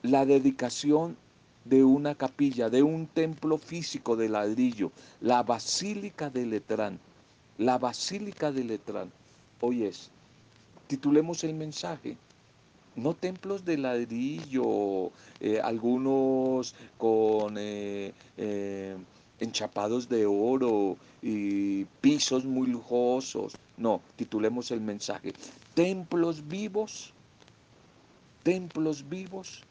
la 0.01 0.25
dedicación 0.25 1.17
de 1.65 1.83
una 1.83 2.15
capilla, 2.15 2.69
de 2.69 2.83
un 2.83 3.07
templo 3.07 3.57
físico 3.57 4.15
de 4.15 4.29
ladrillo, 4.29 4.91
la 5.21 5.43
Basílica 5.43 6.29
de 6.29 6.45
Letrán. 6.45 6.99
La 7.57 7.77
Basílica 7.77 8.51
de 8.51 8.63
Letrán. 8.63 9.11
Hoy 9.61 9.83
es. 9.83 10.09
Titulemos 10.87 11.43
el 11.43 11.53
mensaje. 11.53 12.17
No 12.95 13.13
templos 13.13 13.65
de 13.65 13.77
ladrillo, 13.77 15.11
eh, 15.39 15.59
algunos 15.63 16.75
con 16.97 17.55
eh, 17.57 18.13
eh, 18.37 18.95
enchapados 19.39 20.07
de 20.09 20.25
oro 20.25 20.97
y 21.21 21.85
pisos 22.01 22.45
muy 22.45 22.67
lujosos. 22.67 23.53
No, 23.77 24.01
titulemos 24.15 24.71
el 24.71 24.81
mensaje. 24.81 25.33
Templos 25.73 26.47
vivos, 26.47 27.13
templos 28.43 29.07
vivos, 29.09 29.63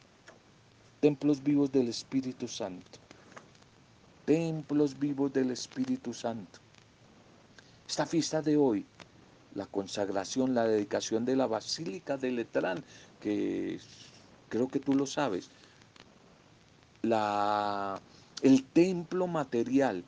templos 0.99 1.41
vivos 1.43 1.71
del 1.71 1.89
Espíritu 1.89 2.47
Santo. 2.47 2.99
Templos 4.25 4.97
vivos 4.97 5.33
del 5.33 5.51
Espíritu 5.51 6.13
Santo. 6.13 6.59
Esta 7.87 8.05
fiesta 8.05 8.41
de 8.41 8.57
hoy, 8.57 8.85
la 9.53 9.65
consagración, 9.65 10.55
la 10.55 10.65
dedicación 10.65 11.25
de 11.25 11.35
la 11.35 11.47
Basílica 11.47 12.17
de 12.17 12.31
Letrán, 12.31 12.83
que 13.19 13.79
creo 14.49 14.67
que 14.67 14.79
tú 14.79 14.93
lo 14.93 15.05
sabes, 15.05 15.49
la 17.01 17.99
el 18.43 18.65
templo 18.65 19.25
material 19.25 20.03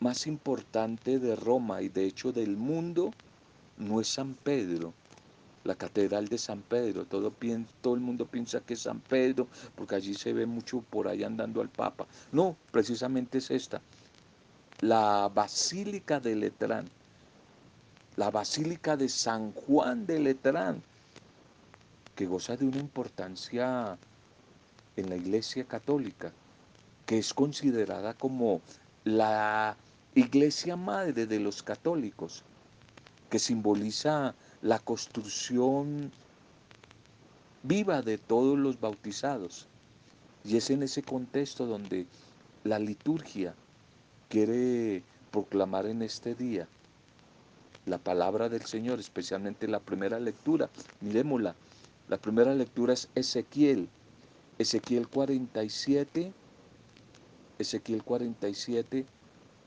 más 0.00 0.26
importante 0.26 1.20
de 1.20 1.36
Roma 1.36 1.80
y 1.80 1.88
de 1.88 2.04
hecho 2.04 2.32
del 2.32 2.56
mundo 2.56 3.12
no 3.78 4.00
es 4.00 4.08
San 4.08 4.34
Pedro, 4.34 4.92
la 5.62 5.76
catedral 5.76 6.26
de 6.26 6.38
San 6.38 6.60
Pedro. 6.62 7.04
Todo, 7.04 7.32
todo 7.80 7.94
el 7.94 8.00
mundo 8.00 8.26
piensa 8.26 8.60
que 8.60 8.74
es 8.74 8.80
San 8.80 8.98
Pedro 8.98 9.46
porque 9.76 9.94
allí 9.94 10.12
se 10.14 10.32
ve 10.32 10.44
mucho 10.44 10.80
por 10.90 11.06
ahí 11.06 11.22
andando 11.22 11.60
al 11.60 11.68
Papa. 11.68 12.08
No, 12.32 12.56
precisamente 12.72 13.38
es 13.38 13.52
esta. 13.52 13.80
La 14.80 15.30
Basílica 15.32 16.18
de 16.18 16.34
Letrán, 16.34 16.86
la 18.16 18.32
Basílica 18.32 18.96
de 18.96 19.08
San 19.08 19.52
Juan 19.52 20.04
de 20.04 20.18
Letrán, 20.18 20.82
que 22.16 22.26
goza 22.26 22.56
de 22.56 22.66
una 22.66 22.78
importancia 22.78 23.96
en 24.96 25.08
la 25.08 25.14
Iglesia 25.14 25.64
Católica 25.64 26.32
que 27.06 27.18
es 27.18 27.34
considerada 27.34 28.14
como 28.14 28.60
la 29.04 29.76
iglesia 30.14 30.76
madre 30.76 31.26
de 31.26 31.40
los 31.40 31.62
católicos, 31.62 32.42
que 33.30 33.38
simboliza 33.38 34.34
la 34.60 34.78
construcción 34.78 36.12
viva 37.62 38.02
de 38.02 38.18
todos 38.18 38.58
los 38.58 38.80
bautizados. 38.80 39.66
Y 40.44 40.56
es 40.56 40.70
en 40.70 40.82
ese 40.82 41.02
contexto 41.02 41.66
donde 41.66 42.06
la 42.64 42.78
liturgia 42.78 43.54
quiere 44.28 45.02
proclamar 45.30 45.86
en 45.86 46.02
este 46.02 46.34
día 46.34 46.68
la 47.86 47.98
palabra 47.98 48.48
del 48.48 48.62
Señor, 48.62 49.00
especialmente 49.00 49.66
la 49.66 49.80
primera 49.80 50.20
lectura. 50.20 50.70
Miremosla. 51.00 51.54
La 52.08 52.18
primera 52.18 52.54
lectura 52.54 52.92
es 52.92 53.08
Ezequiel. 53.14 53.88
Ezequiel 54.58 55.08
47, 55.08 56.32
Ezequiel 57.62 58.02
47, 58.02 59.06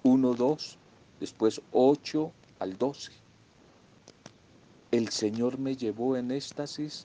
1, 0.03 0.33
2, 0.33 0.77
después 1.19 1.61
8 1.71 2.31
al 2.59 2.77
12. 2.77 3.11
El 4.91 5.09
Señor 5.09 5.57
me 5.57 5.75
llevó 5.75 6.15
en 6.15 6.31
éxtasis 6.31 7.03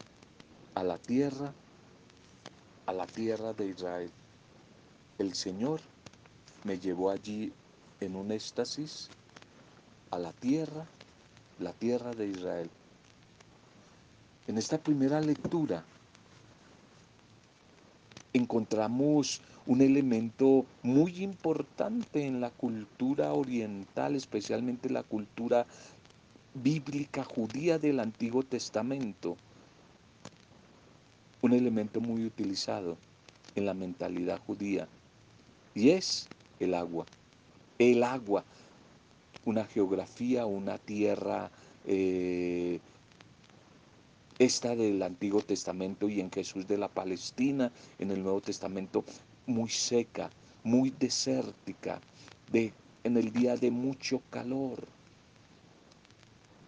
a 0.75 0.85
la 0.85 0.99
tierra, 0.99 1.53
a 2.87 2.93
la 2.93 3.07
tierra 3.07 3.53
de 3.53 3.67
Israel. 3.67 4.11
El 5.19 5.35
Señor 5.35 5.81
me 6.65 6.79
llevó 6.79 7.11
allí 7.11 7.53
en 8.01 8.17
un 8.17 8.33
éxtasis 8.33 9.09
a 10.11 10.19
la 10.19 10.33
tierra, 10.33 10.87
la 11.59 11.73
tierra 11.73 12.13
de 12.13 12.27
Israel. 12.29 12.71
En 14.47 14.59
esta 14.59 14.79
primera 14.79 15.21
lectura 15.21 15.85
encontramos 18.33 19.41
un 19.67 19.83
elemento 19.83 20.65
muy 20.83 21.23
importante 21.23 22.27
en 22.27 22.41
la 22.41 22.51
cultura 22.51 23.33
oriental, 23.33 24.17
especialmente 24.17 24.91
la 24.91 25.03
cultura 25.03 25.67
bíblica 26.55 27.25
judía 27.25 27.79
del 27.79 28.01
Antiguo 28.01 28.43
Testamento. 28.43 29.37
Un 31.43 31.53
elemento 31.53 32.01
muy 32.01 32.25
utilizado 32.25 32.97
en 33.55 33.67
la 33.67 33.75
mentalidad 33.75 34.41
judía 34.47 34.89
y 35.75 35.91
es 35.91 36.29
el 36.59 36.75
agua. 36.75 37.07
El 37.79 38.03
agua, 38.03 38.45
una 39.45 39.65
geografía, 39.65 40.47
una 40.47 40.79
tierra 40.79 41.51
eh, 41.87 42.81
esta 44.39 44.75
del 44.75 45.03
Antiguo 45.03 45.43
Testamento 45.43 46.09
y 46.09 46.21
en 46.21 46.31
Jesús 46.31 46.67
de 46.67 46.79
la 46.79 46.89
Palestina, 46.89 47.71
en 47.99 48.11
el 48.11 48.23
Nuevo 48.23 48.41
Testamento, 48.41 49.05
muy 49.51 49.69
seca, 49.69 50.31
muy 50.65 50.91
desértica, 50.99 52.01
de, 52.51 52.73
en 53.05 53.17
el 53.17 53.33
día 53.33 53.57
de 53.57 53.71
mucho 53.71 54.23
calor, 54.31 54.87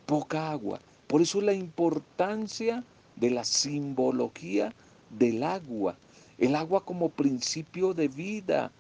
poca 0.07 0.51
agua. 0.51 0.81
Por 1.07 1.23
eso 1.23 1.41
la 1.41 1.53
importancia 1.53 2.85
de 3.17 3.31
la 3.31 3.45
simbología 3.45 4.75
del 5.11 5.43
agua, 5.43 5.97
el 6.39 6.55
agua 6.55 6.85
como 6.85 7.11
principio 7.11 7.95
de 7.95 8.09
vida, 8.09 8.73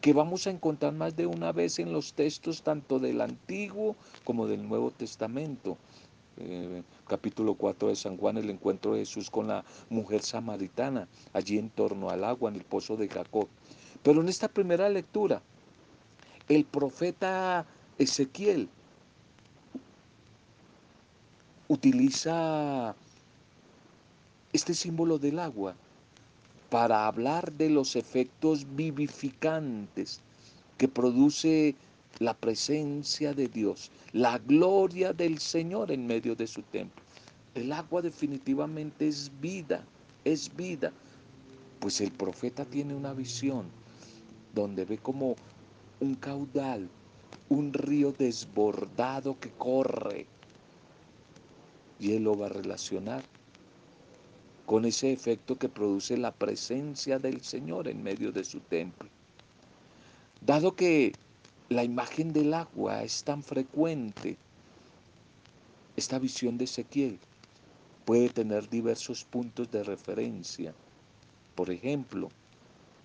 que 0.00 0.12
vamos 0.12 0.46
a 0.46 0.50
encontrar 0.50 0.92
más 0.92 1.16
de 1.16 1.26
una 1.26 1.52
vez 1.52 1.78
en 1.78 1.92
los 1.92 2.12
textos 2.12 2.62
tanto 2.62 2.98
del 2.98 3.20
Antiguo 3.20 3.96
como 4.24 4.46
del 4.46 4.68
Nuevo 4.68 4.90
Testamento. 4.90 5.78
Eh, 6.38 6.82
capítulo 7.08 7.54
4 7.54 7.88
de 7.88 7.96
San 7.96 8.18
Juan, 8.18 8.36
el 8.36 8.50
encuentro 8.50 8.92
de 8.92 9.00
Jesús 9.00 9.30
con 9.30 9.48
la 9.48 9.64
mujer 9.88 10.22
samaritana, 10.22 11.08
allí 11.32 11.56
en 11.56 11.70
torno 11.70 12.10
al 12.10 12.24
agua, 12.24 12.50
en 12.50 12.56
el 12.56 12.64
pozo 12.64 12.96
de 12.96 13.08
Jacob. 13.08 13.48
Pero 14.02 14.20
en 14.20 14.28
esta 14.28 14.48
primera 14.48 14.88
lectura, 14.90 15.40
el 16.48 16.64
profeta 16.66 17.64
Ezequiel 17.98 18.68
utiliza 21.68 22.94
este 24.52 24.74
símbolo 24.74 25.18
del 25.18 25.38
agua 25.38 25.74
para 26.68 27.06
hablar 27.06 27.52
de 27.52 27.70
los 27.70 27.96
efectos 27.96 28.66
vivificantes 28.76 30.20
que 30.76 30.88
produce 30.88 31.74
la 32.18 32.34
presencia 32.34 33.34
de 33.34 33.48
Dios, 33.48 33.90
la 34.12 34.38
gloria 34.38 35.12
del 35.12 35.38
Señor 35.38 35.90
en 35.90 36.06
medio 36.06 36.34
de 36.34 36.46
su 36.46 36.62
templo. 36.62 37.02
El 37.54 37.72
agua 37.72 38.02
definitivamente 38.02 39.08
es 39.08 39.30
vida, 39.40 39.84
es 40.24 40.54
vida. 40.54 40.92
Pues 41.80 42.00
el 42.00 42.10
profeta 42.12 42.64
tiene 42.64 42.94
una 42.94 43.12
visión 43.12 43.66
donde 44.54 44.84
ve 44.84 44.98
como 44.98 45.36
un 46.00 46.14
caudal, 46.14 46.88
un 47.48 47.72
río 47.72 48.12
desbordado 48.12 49.38
que 49.38 49.50
corre. 49.50 50.26
Y 51.98 52.12
él 52.12 52.24
lo 52.24 52.36
va 52.36 52.46
a 52.46 52.50
relacionar 52.50 53.22
con 54.66 54.84
ese 54.84 55.12
efecto 55.12 55.56
que 55.56 55.68
produce 55.68 56.16
la 56.16 56.32
presencia 56.32 57.18
del 57.18 57.40
Señor 57.40 57.88
en 57.88 58.02
medio 58.02 58.32
de 58.32 58.44
su 58.44 58.60
templo. 58.60 59.08
Dado 60.40 60.74
que 60.74 61.12
la 61.68 61.82
imagen 61.82 62.32
del 62.32 62.54
agua 62.54 63.02
es 63.02 63.24
tan 63.24 63.42
frecuente, 63.42 64.36
esta 65.96 66.18
visión 66.18 66.58
de 66.58 66.64
Ezequiel 66.64 67.18
puede 68.04 68.28
tener 68.28 68.70
diversos 68.70 69.24
puntos 69.24 69.70
de 69.72 69.82
referencia. 69.82 70.72
Por 71.56 71.70
ejemplo, 71.70 72.28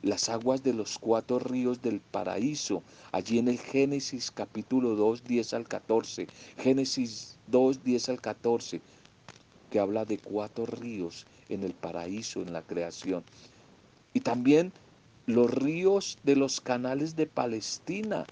las 0.04 0.30
aguas 0.30 0.62
de 0.62 0.74
los 0.74 1.00
cuatro 1.00 1.40
ríos 1.40 1.82
del 1.82 2.02
paraíso, 2.02 2.84
allí 3.12 3.40
en 3.40 3.48
el 3.48 3.58
Génesis 3.58 4.30
capítulo 4.30 4.96
2, 4.96 5.24
10 5.24 5.54
al 5.56 5.68
14, 5.68 6.28
Génesis 6.58 7.38
2, 7.48 7.84
10 7.84 8.10
al 8.10 8.22
14, 8.22 8.82
que 9.72 9.80
habla 9.80 10.06
de 10.06 10.20
cuatro 10.20 10.68
ríos 10.68 11.26
en 11.50 11.64
el 11.64 11.74
paraíso, 11.74 12.42
en 12.42 12.54
la 12.54 12.62
creación. 12.62 13.24
Y 14.14 14.20
también 14.20 14.72
los 15.26 15.50
ríos 15.50 16.18
de 16.24 16.36
los 16.36 16.62
canales 16.62 17.16
de 17.16 17.26
Palestina, 17.26 18.26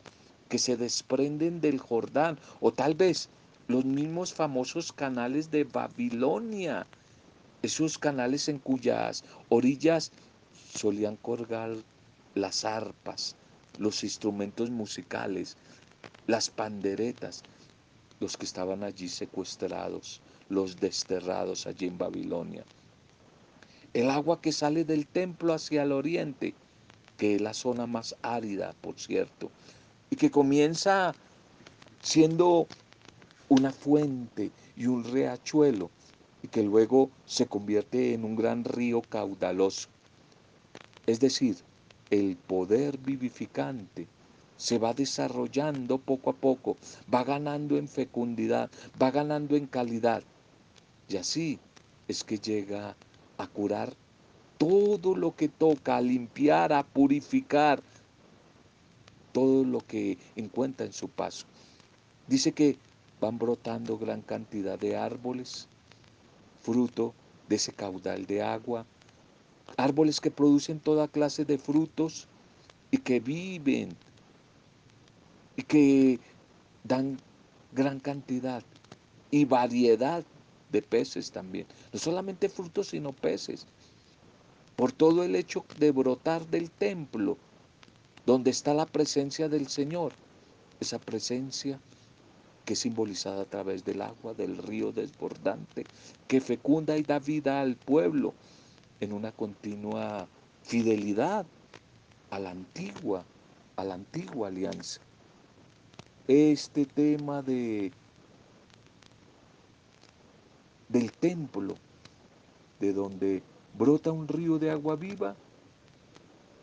que 0.49 0.57
se 0.57 0.75
desprenden 0.75 1.61
del 1.61 1.79
Jordán, 1.79 2.37
o 2.59 2.73
tal 2.73 2.95
vez 2.95 3.29
los 3.67 3.85
mismos 3.85 4.33
famosos 4.33 4.91
canales 4.91 5.51
de 5.51 5.63
Babilonia, 5.63 6.87
esos 7.61 7.97
canales 7.97 8.49
en 8.49 8.57
cuyas 8.57 9.23
orillas 9.49 10.11
solían 10.73 11.15
colgar 11.17 11.75
las 12.35 12.65
arpas, 12.65 13.35
los 13.77 14.03
instrumentos 14.03 14.69
musicales, 14.69 15.55
las 16.27 16.49
panderetas, 16.49 17.43
los 18.19 18.37
que 18.37 18.45
estaban 18.45 18.83
allí 18.83 19.07
secuestrados, 19.07 20.21
los 20.49 20.77
desterrados 20.77 21.67
allí 21.67 21.87
en 21.87 21.97
Babilonia. 21.97 22.63
El 23.93 24.09
agua 24.09 24.41
que 24.41 24.51
sale 24.51 24.83
del 24.83 25.07
templo 25.07 25.53
hacia 25.53 25.83
el 25.83 25.91
oriente, 25.91 26.53
que 27.17 27.35
es 27.35 27.41
la 27.41 27.53
zona 27.53 27.87
más 27.87 28.15
árida, 28.21 28.73
por 28.81 28.99
cierto, 28.99 29.51
y 30.09 30.15
que 30.15 30.31
comienza 30.31 31.15
siendo 32.01 32.67
una 33.49 33.71
fuente 33.71 34.51
y 34.75 34.87
un 34.87 35.03
riachuelo 35.03 35.89
y 36.43 36.47
que 36.47 36.63
luego 36.63 37.09
se 37.25 37.47
convierte 37.47 38.13
en 38.13 38.23
un 38.23 38.35
gran 38.35 38.63
río 38.63 39.01
caudaloso. 39.01 39.89
Es 41.05 41.19
decir, 41.19 41.57
el 42.09 42.37
poder 42.37 42.97
vivificante 42.97 44.07
se 44.57 44.77
va 44.77 44.93
desarrollando 44.93 45.97
poco 45.97 46.29
a 46.31 46.33
poco, 46.33 46.77
va 47.13 47.23
ganando 47.23 47.77
en 47.77 47.87
fecundidad, 47.87 48.69
va 49.01 49.09
ganando 49.09 49.55
en 49.55 49.67
calidad. 49.67 50.23
Y 51.07 51.17
así 51.17 51.59
es 52.07 52.23
que 52.23 52.37
llega 52.37 52.95
a 53.37 53.47
curar 53.47 53.93
todo 54.57 55.15
lo 55.15 55.35
que 55.35 55.47
toca, 55.47 55.97
a 55.97 56.01
limpiar, 56.01 56.73
a 56.73 56.83
purificar, 56.83 57.81
todo 59.31 59.63
lo 59.63 59.79
que 59.79 60.17
encuentra 60.35 60.85
en 60.85 60.93
su 60.93 61.07
paso. 61.07 61.45
Dice 62.27 62.51
que 62.51 62.77
van 63.19 63.37
brotando 63.37 63.97
gran 63.97 64.21
cantidad 64.21 64.79
de 64.79 64.95
árboles, 64.95 65.67
fruto 66.61 67.13
de 67.47 67.55
ese 67.55 67.73
caudal 67.73 68.25
de 68.25 68.41
agua, 68.41 68.85
árboles 69.77 70.19
que 70.21 70.31
producen 70.31 70.79
toda 70.79 71.07
clase 71.07 71.45
de 71.45 71.57
frutos 71.57 72.27
y 72.91 72.97
que 72.97 73.19
viven 73.19 73.89
y 75.55 75.63
que 75.63 76.19
dan 76.83 77.19
gran 77.73 77.99
cantidad 77.99 78.63
y 79.31 79.45
variedad 79.45 80.23
de 80.71 80.81
peces 80.81 81.31
también. 81.31 81.65
No 81.91 81.99
solamente 81.99 82.49
frutos, 82.49 82.89
sino 82.89 83.11
peces. 83.11 83.65
Por 84.75 84.91
todo 84.91 85.23
el 85.23 85.35
hecho 85.35 85.65
de 85.77 85.91
brotar 85.91 86.47
del 86.47 86.71
templo, 86.71 87.37
donde 88.29 88.51
está 88.51 88.75
la 88.75 88.85
presencia 88.85 89.49
del 89.49 89.69
Señor, 89.69 90.11
esa 90.79 90.99
presencia 90.99 91.79
que 92.63 92.73
es 92.73 92.79
simbolizada 92.79 93.41
a 93.41 93.45
través 93.45 93.83
del 93.83 94.03
agua, 94.03 94.35
del 94.35 94.59
río 94.59 94.91
desbordante, 94.91 95.83
que 96.27 96.39
fecunda 96.39 96.95
y 96.95 97.01
da 97.01 97.17
vida 97.17 97.59
al 97.59 97.75
pueblo 97.75 98.35
en 98.99 99.13
una 99.13 99.31
continua 99.31 100.27
fidelidad 100.61 101.47
a 102.29 102.37
la 102.37 102.51
antigua, 102.51 103.25
a 103.77 103.83
la 103.83 103.95
antigua 103.95 104.49
alianza. 104.49 105.01
Este 106.27 106.85
tema 106.85 107.41
de 107.41 107.91
del 110.87 111.11
templo 111.13 111.73
de 112.79 112.93
donde 112.93 113.41
brota 113.75 114.11
un 114.11 114.27
río 114.27 114.59
de 114.59 114.69
agua 114.69 114.95
viva 114.95 115.35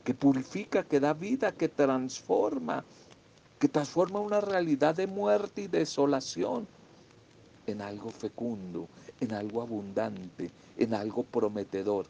que 0.06 0.14
purifica, 0.14 0.84
que 0.84 1.00
da 1.00 1.14
vida, 1.14 1.50
que 1.50 1.68
transforma, 1.68 2.84
que 3.58 3.66
transforma 3.66 4.20
una 4.20 4.40
realidad 4.40 4.94
de 4.94 5.08
muerte 5.08 5.62
y 5.62 5.66
desolación 5.66 6.68
en 7.66 7.82
algo 7.82 8.10
fecundo, 8.10 8.88
en 9.18 9.32
algo 9.32 9.62
abundante, 9.62 10.52
en 10.78 10.94
algo 10.94 11.24
prometedor. 11.24 12.06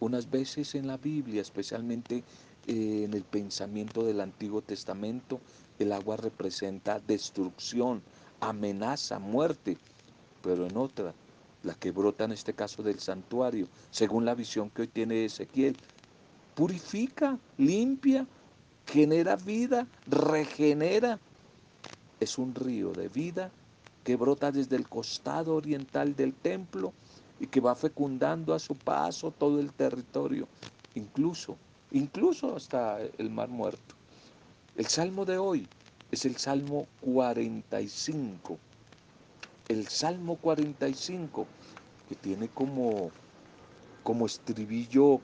Unas 0.00 0.28
veces 0.28 0.74
en 0.74 0.88
la 0.88 0.96
Biblia, 0.96 1.42
especialmente 1.42 2.24
eh, 2.66 3.04
en 3.04 3.14
el 3.14 3.22
pensamiento 3.22 4.04
del 4.04 4.20
Antiguo 4.20 4.60
Testamento, 4.60 5.38
el 5.78 5.92
agua 5.92 6.16
representa 6.16 6.98
destrucción, 6.98 8.02
amenaza, 8.40 9.20
muerte, 9.20 9.78
pero 10.42 10.66
en 10.66 10.76
otra, 10.76 11.14
la 11.62 11.74
que 11.74 11.92
brota 11.92 12.24
en 12.24 12.32
este 12.32 12.52
caso 12.52 12.82
del 12.82 12.98
santuario, 12.98 13.68
según 13.92 14.24
la 14.24 14.34
visión 14.34 14.70
que 14.70 14.82
hoy 14.82 14.88
tiene 14.88 15.24
Ezequiel, 15.24 15.76
purifica, 16.58 17.38
limpia, 17.56 18.26
genera 18.84 19.36
vida, 19.36 19.86
regenera. 20.08 21.16
Es 22.18 22.36
un 22.36 22.52
río 22.52 22.90
de 22.94 23.06
vida 23.06 23.52
que 24.02 24.16
brota 24.16 24.50
desde 24.50 24.74
el 24.74 24.88
costado 24.88 25.54
oriental 25.54 26.16
del 26.16 26.32
templo 26.32 26.92
y 27.38 27.46
que 27.46 27.60
va 27.60 27.76
fecundando 27.76 28.54
a 28.54 28.58
su 28.58 28.74
paso 28.74 29.30
todo 29.30 29.60
el 29.60 29.70
territorio, 29.70 30.48
incluso, 30.96 31.54
incluso 31.92 32.56
hasta 32.56 32.98
el 33.18 33.30
mar 33.30 33.48
muerto. 33.48 33.94
El 34.76 34.86
salmo 34.86 35.24
de 35.24 35.38
hoy 35.38 35.64
es 36.10 36.24
el 36.24 36.38
salmo 36.38 36.88
45. 37.02 38.58
El 39.68 39.86
salmo 39.86 40.34
45 40.34 41.46
que 42.08 42.16
tiene 42.16 42.48
como 42.48 43.12
como 44.02 44.26
estribillo 44.26 45.20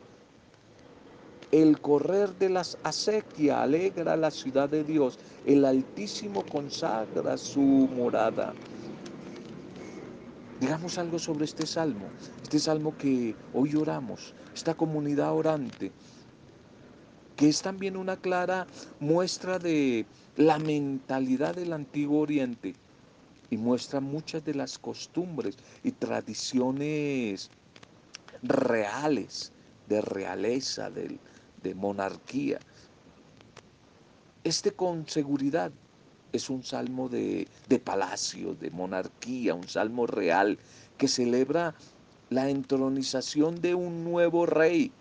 el 1.55 1.81
correr 1.81 2.37
de 2.37 2.49
las 2.49 2.77
acequias 2.83 3.59
alegra 3.59 4.17
la 4.17 4.33
ciudad 4.33 4.69
de 4.69 4.83
Dios. 4.83 5.21
El 5.47 5.65
Altísimo 5.65 6.45
consagra 6.45 7.39
su 7.39 7.61
morada. 7.95 8.53
Digamos 10.61 10.99
algo 10.99 11.21
sobre 11.21 11.45
este 11.45 11.65
salmo, 11.65 12.07
este 12.43 12.59
salmo 12.59 12.99
que 12.99 13.37
hoy 13.53 13.77
oramos, 13.77 14.35
esta 14.53 14.75
comunidad 14.75 15.33
orante, 15.33 15.93
que 17.37 17.49
es 17.49 17.63
también 17.63 17.97
una 17.97 18.17
clara 18.17 18.67
muestra 18.99 19.61
de 19.61 20.07
la 20.37 20.59
mentalidad 20.59 21.55
del 21.55 21.73
antiguo 21.73 22.19
oriente 22.23 22.75
y 23.51 23.59
muestra 23.59 24.01
muchas 24.01 24.45
de 24.45 24.55
las 24.55 24.77
costumbres 24.77 25.57
y 25.85 25.93
tradiciones 25.93 27.49
reales, 28.43 29.53
de 29.89 30.01
realeza, 30.01 30.91
del, 30.91 31.21
de 31.65 31.75
monarquía. 31.75 32.61
Este 34.45 34.71
con 34.71 35.09
seguridad 35.09 35.73
es 36.33 36.49
un 36.49 36.63
salmo 36.63 37.09
de, 37.09 37.49
de 37.69 37.79
palacio, 37.81 38.55
de 38.55 38.71
monarquía, 38.71 39.55
un 39.55 39.67
salmo 39.69 40.07
real 40.07 40.59
que 40.97 41.09
celebra 41.09 41.75
la 42.31 42.49
entronización 42.49 43.61
de 43.61 43.75
un 43.75 44.05
nuevo 44.05 44.47
rey 44.47 44.93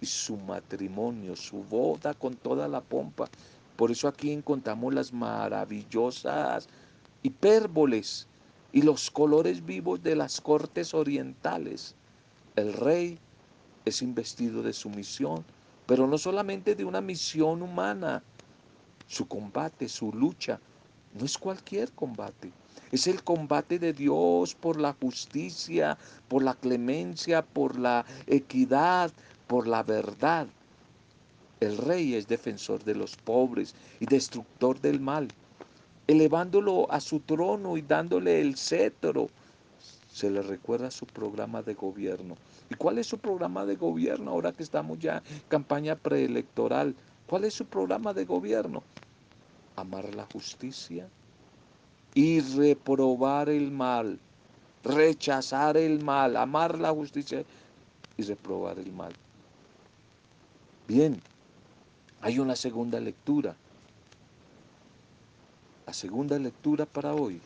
y 0.00 0.06
su 0.06 0.36
matrimonio, 0.36 1.34
su 1.34 1.64
boda 1.64 2.14
con 2.14 2.36
toda 2.36 2.68
la 2.68 2.80
pompa. 2.80 3.28
Por 3.76 3.90
eso 3.90 4.08
aquí 4.08 4.30
encontramos 4.30 4.94
las 4.94 5.12
maravillosas 5.12 6.68
hipérboles 7.22 8.26
y 8.72 8.82
los 8.82 9.10
colores 9.10 9.64
vivos 9.64 10.02
de 10.02 10.16
las 10.16 10.40
cortes 10.40 10.94
orientales. 10.94 11.94
El 12.56 12.72
rey 12.72 13.18
es 13.84 14.02
investido 14.02 14.62
de 14.62 14.72
su 14.72 14.90
misión, 14.90 15.44
pero 15.90 16.06
no 16.06 16.18
solamente 16.18 16.76
de 16.76 16.84
una 16.84 17.00
misión 17.00 17.62
humana. 17.62 18.22
Su 19.08 19.26
combate, 19.26 19.88
su 19.88 20.12
lucha, 20.12 20.60
no 21.18 21.24
es 21.24 21.36
cualquier 21.36 21.90
combate. 21.90 22.52
Es 22.92 23.08
el 23.08 23.24
combate 23.24 23.80
de 23.80 23.92
Dios 23.92 24.54
por 24.54 24.80
la 24.80 24.92
justicia, 24.92 25.98
por 26.28 26.44
la 26.44 26.54
clemencia, 26.54 27.42
por 27.42 27.76
la 27.76 28.06
equidad, 28.28 29.10
por 29.48 29.66
la 29.66 29.82
verdad. 29.82 30.46
El 31.58 31.76
rey 31.76 32.14
es 32.14 32.28
defensor 32.28 32.84
de 32.84 32.94
los 32.94 33.16
pobres 33.16 33.74
y 33.98 34.06
destructor 34.06 34.80
del 34.80 35.00
mal, 35.00 35.26
elevándolo 36.06 36.86
a 36.92 37.00
su 37.00 37.18
trono 37.18 37.76
y 37.76 37.82
dándole 37.82 38.40
el 38.40 38.56
cetro. 38.56 39.28
Se 40.12 40.30
le 40.30 40.42
recuerda 40.42 40.90
su 40.90 41.06
programa 41.06 41.62
de 41.62 41.74
gobierno. 41.74 42.36
¿Y 42.68 42.74
cuál 42.74 42.98
es 42.98 43.06
su 43.06 43.18
programa 43.18 43.64
de 43.64 43.76
gobierno 43.76 44.32
ahora 44.32 44.52
que 44.52 44.62
estamos 44.62 44.98
ya 44.98 45.18
en 45.18 45.42
campaña 45.48 45.94
preelectoral? 45.96 46.94
¿Cuál 47.26 47.44
es 47.44 47.54
su 47.54 47.64
programa 47.64 48.12
de 48.12 48.24
gobierno? 48.24 48.82
Amar 49.76 50.12
la 50.14 50.26
justicia 50.32 51.08
y 52.14 52.40
reprobar 52.40 53.48
el 53.48 53.70
mal, 53.70 54.18
rechazar 54.82 55.76
el 55.76 56.02
mal, 56.02 56.36
amar 56.36 56.78
la 56.78 56.90
justicia 56.90 57.44
y 58.16 58.22
reprobar 58.22 58.78
el 58.78 58.92
mal. 58.92 59.12
Bien, 60.88 61.20
hay 62.20 62.40
una 62.40 62.56
segunda 62.56 62.98
lectura. 62.98 63.54
La 65.86 65.92
segunda 65.92 66.38
lectura 66.38 66.84
para 66.84 67.14
hoy 67.14 67.40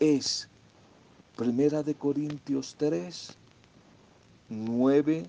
es 0.00 0.48
Primera 1.36 1.82
de 1.82 1.94
Corintios 1.94 2.76
3, 2.78 3.36
9 4.48 5.26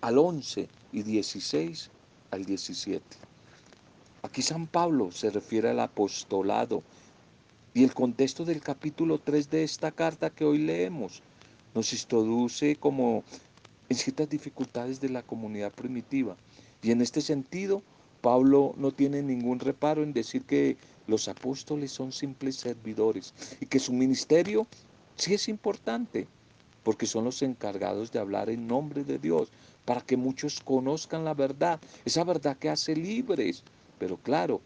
al 0.00 0.18
11 0.18 0.68
y 0.92 1.02
16 1.02 1.90
al 2.30 2.44
17. 2.44 3.04
Aquí 4.22 4.42
San 4.42 4.66
Pablo 4.66 5.10
se 5.12 5.30
refiere 5.30 5.70
al 5.70 5.80
apostolado 5.80 6.82
y 7.74 7.84
el 7.84 7.92
contexto 7.92 8.44
del 8.44 8.60
capítulo 8.60 9.18
3 9.18 9.50
de 9.50 9.64
esta 9.64 9.90
carta 9.90 10.30
que 10.30 10.44
hoy 10.44 10.58
leemos 10.58 11.22
nos 11.74 11.92
introduce 11.92 12.76
como 12.76 13.24
en 13.88 13.96
ciertas 13.96 14.28
dificultades 14.28 15.00
de 15.00 15.10
la 15.10 15.22
comunidad 15.22 15.72
primitiva. 15.72 16.36
Y 16.82 16.90
en 16.92 17.02
este 17.02 17.20
sentido, 17.20 17.82
Pablo 18.24 18.72
no 18.78 18.90
tiene 18.90 19.22
ningún 19.22 19.60
reparo 19.60 20.02
en 20.02 20.14
decir 20.14 20.44
que 20.46 20.78
los 21.06 21.28
apóstoles 21.28 21.92
son 21.92 22.10
simples 22.10 22.56
servidores 22.56 23.34
y 23.60 23.66
que 23.66 23.78
su 23.78 23.92
ministerio 23.92 24.66
sí 25.14 25.34
es 25.34 25.46
importante, 25.46 26.26
porque 26.84 27.04
son 27.04 27.24
los 27.24 27.42
encargados 27.42 28.12
de 28.12 28.20
hablar 28.20 28.48
en 28.48 28.66
nombre 28.66 29.04
de 29.04 29.18
Dios, 29.18 29.50
para 29.84 30.00
que 30.00 30.16
muchos 30.16 30.62
conozcan 30.62 31.26
la 31.26 31.34
verdad, 31.34 31.78
esa 32.06 32.24
verdad 32.24 32.56
que 32.56 32.70
hace 32.70 32.96
libres, 32.96 33.62
pero 33.98 34.16
claro, 34.16 34.62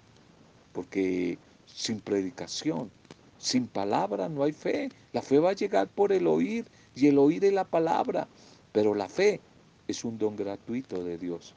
porque 0.72 1.36
sin 1.66 1.98
predicación, 1.98 2.92
sin 3.38 3.66
palabra 3.66 4.28
no 4.28 4.44
hay 4.44 4.52
fe, 4.52 4.88
la 5.12 5.20
fe 5.20 5.40
va 5.40 5.50
a 5.50 5.54
llegar 5.54 5.88
por 5.88 6.12
el 6.12 6.28
oír 6.28 6.64
y 6.94 7.08
el 7.08 7.18
oír 7.18 7.44
es 7.44 7.52
la 7.52 7.64
palabra, 7.64 8.28
pero 8.70 8.94
la 8.94 9.08
fe 9.08 9.40
es 9.88 10.04
un 10.04 10.16
don 10.16 10.36
gratuito 10.36 11.02
de 11.02 11.18
Dios. 11.18 11.56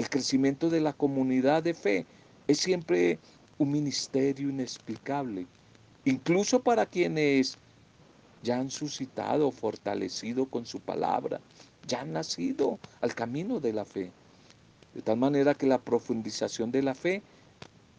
El 0.00 0.08
crecimiento 0.08 0.70
de 0.70 0.80
la 0.80 0.94
comunidad 0.94 1.62
de 1.62 1.74
fe 1.74 2.06
es 2.48 2.56
siempre 2.56 3.18
un 3.58 3.70
ministerio 3.70 4.48
inexplicable, 4.48 5.46
incluso 6.06 6.62
para 6.62 6.86
quienes 6.86 7.58
ya 8.42 8.58
han 8.58 8.70
suscitado, 8.70 9.50
fortalecido 9.50 10.46
con 10.46 10.64
su 10.64 10.80
palabra, 10.80 11.38
ya 11.86 12.00
han 12.00 12.14
nacido 12.14 12.78
al 13.02 13.14
camino 13.14 13.60
de 13.60 13.74
la 13.74 13.84
fe. 13.84 14.10
De 14.94 15.02
tal 15.02 15.18
manera 15.18 15.52
que 15.52 15.66
la 15.66 15.76
profundización 15.76 16.72
de 16.72 16.80
la 16.80 16.94
fe 16.94 17.22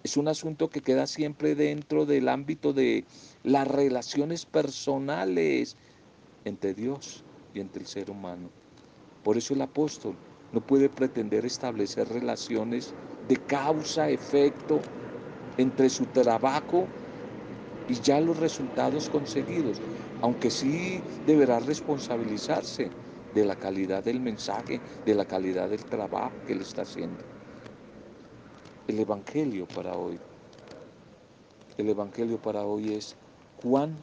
es 0.03 0.17
un 0.17 0.27
asunto 0.27 0.71
que 0.71 0.81
queda 0.81 1.05
siempre 1.05 1.53
dentro 1.53 2.07
del 2.07 2.29
ámbito 2.29 2.73
de 2.73 3.05
las 3.43 3.67
relaciones 3.67 4.47
personales 4.47 5.75
entre 6.45 6.73
Dios 6.73 7.23
y 7.53 7.59
entre 7.59 7.83
el 7.83 7.87
ser 7.87 8.09
humano. 8.09 8.49
Por 9.23 9.37
eso 9.37 9.53
el 9.53 9.61
apóstol 9.61 10.15
no 10.51 10.61
puede 10.61 10.89
pretender 10.89 11.45
establecer 11.45 12.07
relaciones 12.09 12.93
de 13.27 13.37
causa-efecto 13.37 14.81
entre 15.57 15.89
su 15.89 16.05
trabajo 16.07 16.87
y 17.87 17.99
ya 17.99 18.19
los 18.19 18.37
resultados 18.37 19.09
conseguidos, 19.09 19.81
aunque 20.21 20.49
sí 20.49 21.03
deberá 21.25 21.59
responsabilizarse 21.59 22.89
de 23.33 23.45
la 23.45 23.55
calidad 23.55 24.03
del 24.03 24.19
mensaje, 24.19 24.81
de 25.05 25.15
la 25.15 25.25
calidad 25.25 25.69
del 25.69 25.83
trabajo 25.85 26.33
que 26.45 26.53
él 26.53 26.61
está 26.61 26.83
haciendo. 26.83 27.23
El 28.87 28.99
Evangelio 28.99 29.65
para 29.67 29.95
hoy, 29.95 30.19
el 31.77 31.89
Evangelio 31.89 32.37
para 32.37 32.63
hoy 32.63 32.93
es 32.93 33.15
Juan, 33.61 33.95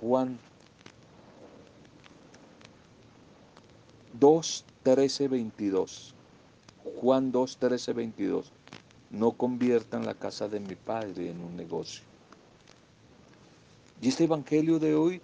Juan 0.00 0.38
2, 4.20 4.64
13, 4.82 5.28
22. 5.28 6.14
Juan 7.00 7.32
2, 7.32 7.56
13, 7.56 7.94
22. 7.94 8.52
no 9.12 9.32
conviertan 9.32 10.04
la 10.04 10.12
casa 10.12 10.46
de 10.46 10.60
mi 10.60 10.74
padre 10.74 11.30
en 11.30 11.40
un 11.40 11.56
negocio. 11.56 12.04
Y 14.02 14.08
este 14.08 14.24
Evangelio 14.24 14.78
de 14.78 14.94
hoy 14.94 15.22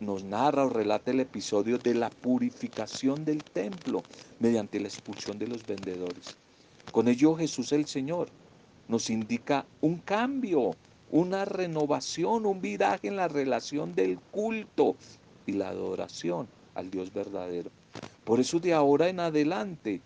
nos 0.00 0.24
narra 0.24 0.64
o 0.64 0.70
relata 0.70 1.10
el 1.10 1.20
episodio 1.20 1.76
de 1.76 1.92
la 1.94 2.08
purificación 2.08 3.26
del 3.26 3.44
templo 3.44 4.02
mediante 4.40 4.80
la 4.80 4.88
expulsión 4.88 5.38
de 5.38 5.48
los 5.48 5.66
vendedores. 5.66 6.38
Con 6.90 7.08
ello 7.08 7.36
Jesús 7.36 7.70
el 7.72 7.84
Señor 7.84 8.28
nos 8.88 9.10
indica 9.10 9.66
un 9.82 9.98
cambio, 9.98 10.74
una 11.10 11.44
renovación, 11.44 12.46
un 12.46 12.62
viraje 12.62 13.08
en 13.08 13.16
la 13.16 13.28
relación 13.28 13.94
del 13.94 14.18
culto 14.18 14.96
y 15.46 15.52
la 15.52 15.68
adoración 15.68 16.48
al 16.74 16.90
Dios 16.90 17.12
verdadero. 17.12 17.70
Por 18.24 18.40
eso 18.40 18.60
de 18.60 18.72
ahora 18.72 19.08
en 19.08 19.20
adelante, 19.20 20.00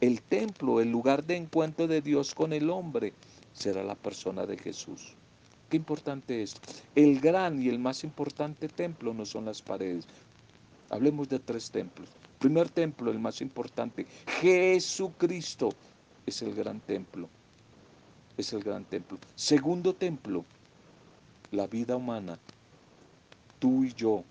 el 0.00 0.20
templo, 0.22 0.80
el 0.80 0.90
lugar 0.90 1.24
de 1.24 1.36
encuentro 1.36 1.86
de 1.86 2.02
Dios 2.02 2.34
con 2.34 2.52
el 2.52 2.68
hombre, 2.70 3.14
será 3.52 3.82
la 3.82 3.94
persona 3.94 4.46
de 4.46 4.58
Jesús. 4.58 5.14
Qué 5.70 5.78
importante 5.78 6.42
es. 6.42 6.54
El 6.94 7.20
gran 7.20 7.62
y 7.62 7.68
el 7.68 7.78
más 7.78 8.04
importante 8.04 8.68
templo 8.68 9.14
no 9.14 9.24
son 9.24 9.46
las 9.46 9.62
paredes. 9.62 10.06
Hablemos 10.90 11.30
de 11.30 11.38
tres 11.38 11.70
templos. 11.70 12.10
Primer 12.38 12.68
templo, 12.68 13.10
el 13.10 13.18
más 13.18 13.40
importante, 13.40 14.06
Jesucristo 14.40 15.70
es 16.26 16.42
el 16.42 16.54
gran 16.54 16.80
templo. 16.80 17.28
Es 18.36 18.52
el 18.52 18.62
gran 18.62 18.84
templo. 18.84 19.16
Segundo 19.34 19.94
templo, 19.94 20.44
la 21.52 21.66
vida 21.66 21.96
humana. 21.96 22.38
Tú 23.58 23.84
y 23.84 23.94
yo, 23.94 24.24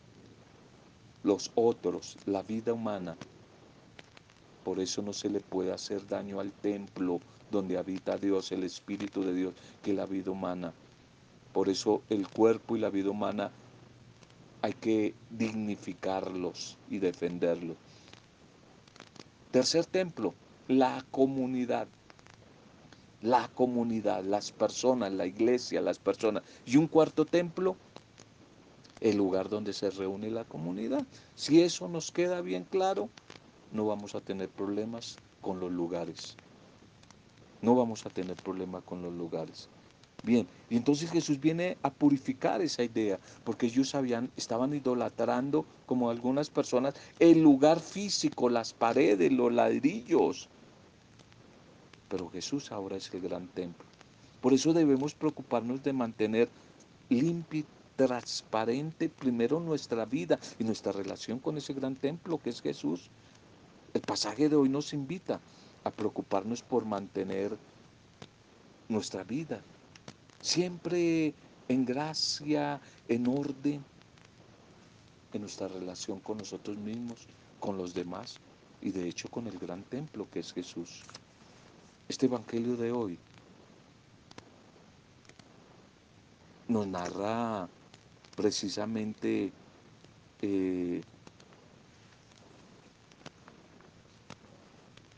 los 1.23 1.51
otros, 1.56 2.17
la 2.25 2.43
vida 2.43 2.73
humana. 2.73 3.17
Por 4.63 4.80
eso 4.80 5.02
no 5.02 5.13
se 5.13 5.30
le 5.30 5.39
puede 5.39 5.71
hacer 5.71 6.08
daño 6.08 6.39
al 6.39 6.52
templo 6.52 7.19
donde 7.50 7.78
habita 7.78 8.17
Dios, 8.17 8.52
el 8.52 8.63
Espíritu 8.63 9.24
de 9.24 9.34
Dios, 9.34 9.54
que 9.84 9.93
la 9.93 10.06
vida 10.06 10.32
humana. 10.32 10.74
Por 11.54 11.67
eso 11.69 12.02
el 12.10 12.28
cuerpo 12.28 12.78
y 12.78 12.80
la 12.80 12.89
vida 12.89 13.10
humana 13.10 13.52
hay 14.62 14.74
que 14.74 15.13
dignificarlos 15.32 16.78
y 16.89 17.00
defenderlos. 17.00 17.76
Tercer 19.52 19.86
templo, 19.86 20.34
la 20.67 21.04
comunidad. 21.12 21.88
La 23.21 23.50
comunidad, 23.50 24.24
las 24.24 24.52
personas, 24.52 25.12
la 25.12 25.26
iglesia, 25.26 25.82
las 25.82 26.00
personas. 26.00 26.43
Y 26.65 26.78
un 26.78 26.88
cuarto 26.88 27.26
templo, 27.26 27.76
el 29.02 29.17
lugar 29.17 29.50
donde 29.50 29.74
se 29.74 29.89
reúne 29.89 30.32
la 30.32 30.43
comunidad. 30.43 31.04
Si 31.36 31.62
eso 31.62 31.88
nos 31.88 32.12
queda 32.12 32.41
bien 32.41 32.63
claro, 32.63 33.10
no 33.71 33.86
vamos 33.86 34.15
a 34.15 34.21
tener 34.21 34.49
problemas 34.49 35.17
con 35.41 35.60
los 35.60 35.71
lugares. 35.71 36.36
No 37.62 37.75
vamos 37.75 38.05
a 38.05 38.10
tener 38.10 38.36
problemas 38.38 38.84
con 38.84 39.01
los 39.01 39.13
lugares. 39.13 39.69
Bien, 40.23 40.47
y 40.69 40.77
entonces 40.77 41.10
Jesús 41.10 41.39
viene 41.39 41.77
a 41.81 41.89
purificar 41.89 42.62
esa 42.62 42.84
idea, 42.84 43.19
porque 43.43 43.65
ellos 43.65 43.95
habían, 43.95 44.29
estaban 44.38 44.73
idolatrando, 44.73 45.65
como 45.88 46.12
algunas 46.12 46.49
personas, 46.49 46.93
el 47.19 47.41
lugar 47.41 47.79
físico, 47.79 48.47
las 48.49 48.73
paredes, 48.73 49.31
los 49.31 49.51
ladrillos. 49.51 50.47
Pero 52.07 52.29
Jesús 52.29 52.71
ahora 52.71 52.97
es 52.97 53.12
el 53.13 53.21
gran 53.21 53.47
templo. 53.47 53.86
Por 54.41 54.53
eso 54.53 54.73
debemos 54.73 55.15
preocuparnos 55.15 55.84
de 55.84 55.93
mantener 55.93 56.49
limpio 57.10 57.65
transparente 57.95 59.10
primero 59.10 59.60
nuestra 59.60 60.05
vida 60.05 60.39
y 60.60 60.63
nuestra 60.63 60.91
relación 60.91 61.39
con 61.39 61.57
ese 61.57 61.73
gran 61.73 61.95
templo 61.95 62.39
que 62.39 62.49
es 62.51 62.62
Jesús. 62.62 63.10
El 63.93 64.01
pasaje 64.01 64.49
de 64.49 64.56
hoy 64.56 64.69
nos 64.69 64.93
invita 64.93 65.39
a 65.84 65.91
preocuparnos 65.91 66.62
por 66.62 66.86
mantener 66.86 67.58
nuestra 68.88 69.23
vida 69.23 69.62
siempre 70.41 71.34
en 71.67 71.86
gracia, 71.86 72.82
en 73.08 73.27
orden, 73.27 73.84
en 75.34 75.41
nuestra 75.41 75.67
relación 75.67 76.19
con 76.19 76.39
nosotros 76.39 76.77
mismos, 76.77 77.27
con 77.60 77.77
los 77.77 77.93
demás 77.93 78.38
y 78.82 78.91
de 78.91 79.08
hecho 79.08 79.30
con 79.30 79.47
el 79.47 79.58
gran 79.58 79.84
templo 79.84 80.27
que 80.30 80.39
es 80.39 80.51
Jesús. 80.51 81.04
Este 82.10 82.25
Evangelio 82.25 82.75
de 82.75 82.91
hoy 82.91 83.17
nos 86.67 86.88
narra 86.88 87.69
precisamente 88.36 89.51
eh, 90.41 91.01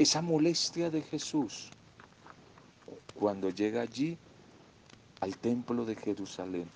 esa 0.04 0.22
molestia 0.22 0.90
de 0.90 1.02
Jesús 1.02 1.70
cuando 3.18 3.50
llega 3.50 3.82
allí 3.82 4.18
al 5.22 5.38
templo 5.38 5.86
de 5.86 5.96
Jerusalén 5.96 6.70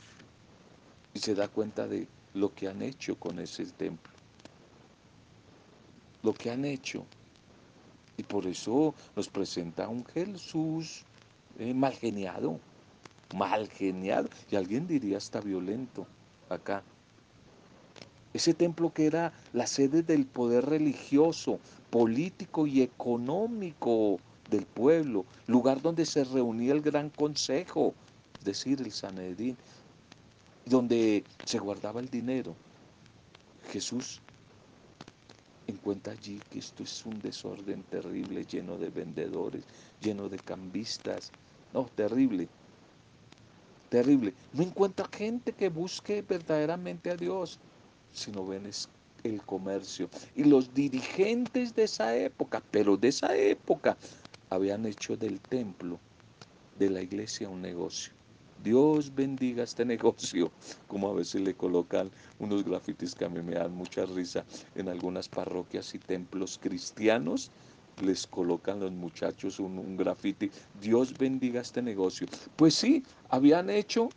y 1.14 1.20
se 1.20 1.36
da 1.36 1.50
cuenta 1.50 1.88
de 1.88 2.08
lo 2.34 2.54
que 2.54 2.70
han 2.70 2.82
hecho 2.82 3.20
con 3.20 3.40
ese 3.40 3.66
templo. 3.66 4.14
Lo 6.24 6.34
que 6.34 6.52
han 6.52 6.64
hecho. 6.64 7.06
Y 8.16 8.24
por 8.24 8.48
eso 8.48 8.96
nos 9.16 9.28
presenta 9.28 9.90
un 9.90 10.06
Jesús 10.06 11.04
eh, 11.60 11.74
mal 11.74 11.94
geniado, 11.94 12.60
mal 13.36 13.68
geniado. 13.68 14.30
Y 14.50 14.56
alguien 14.56 14.88
diría 14.88 15.18
hasta 15.18 15.42
violento 15.42 16.08
acá. 16.50 16.82
Ese 18.34 18.54
templo 18.54 18.94
que 18.94 19.06
era 19.06 19.34
la 19.54 19.68
sede 19.68 20.04
del 20.04 20.26
poder 20.26 20.66
religioso, 20.66 21.60
político 21.90 22.68
y 22.68 22.82
económico 22.82 24.20
del 24.50 24.66
pueblo, 24.66 25.26
lugar 25.48 25.82
donde 25.82 26.06
se 26.06 26.24
reunía 26.24 26.74
el 26.74 26.82
gran 26.82 27.10
consejo, 27.10 27.94
decir, 28.44 28.82
el 28.82 28.92
Sanedrín, 28.92 29.58
donde 30.66 31.24
se 31.46 31.60
guardaba 31.60 32.00
el 32.00 32.10
dinero. 32.10 32.54
Jesús 33.72 34.22
encuentra 35.68 36.14
allí 36.14 36.42
que 36.50 36.60
esto 36.60 36.84
es 36.84 37.06
un 37.06 37.20
desorden 37.22 37.84
terrible, 37.84 38.46
lleno 38.46 38.78
de 38.78 38.90
vendedores, 38.90 39.64
lleno 40.02 40.30
de 40.30 40.38
cambistas. 40.38 41.32
No, 41.74 41.86
terrible, 41.96 42.48
terrible. 43.90 44.34
No 44.54 44.64
encuentra 44.64 45.08
gente 45.12 45.52
que 45.52 45.70
busque 45.70 46.22
verdaderamente 46.22 47.12
a 47.12 47.18
Dios, 47.18 47.60
sino 48.14 48.46
ven 48.46 48.66
es 48.66 48.90
el 49.24 49.42
comercio. 49.42 50.10
Y 50.36 50.44
los 50.44 50.74
dirigentes 50.74 51.76
de 51.76 51.84
esa 51.84 52.16
época, 52.16 52.64
pero 52.72 52.98
de 52.98 53.10
esa 53.10 53.36
época, 53.36 53.98
habían 54.50 54.86
hecho 54.86 55.18
del 55.18 55.40
templo, 55.40 56.00
de 56.80 56.90
la 56.90 57.02
iglesia, 57.02 57.50
un 57.50 57.62
negocio. 57.62 58.14
Dios 58.64 59.14
bendiga 59.14 59.64
este 59.64 59.86
negocio, 59.96 60.52
como 60.88 61.10
a 61.10 61.14
veces 61.14 61.42
le 61.42 61.54
colocan 61.54 62.10
unos 62.40 62.64
grafitis 62.64 63.14
que 63.16 63.26
a 63.26 63.30
mí 63.30 63.42
me 63.42 63.56
dan 63.56 63.74
mucha 63.74 64.06
risa 64.06 64.46
en 64.76 64.90
algunas 64.90 65.30
parroquias 65.30 65.94
y 65.96 66.00
templos 66.00 66.60
cristianos. 66.62 67.52
Les 68.02 68.28
colocan 68.28 68.80
los 68.80 68.92
muchachos 68.92 69.60
un, 69.60 69.80
un 69.80 69.98
grafiti, 69.98 70.52
Dios 70.80 71.18
bendiga 71.18 71.62
este 71.62 71.82
negocio. 71.82 72.28
Pues 72.56 72.76
sí, 72.76 73.04
habían 73.30 73.72
hecho 73.72 74.10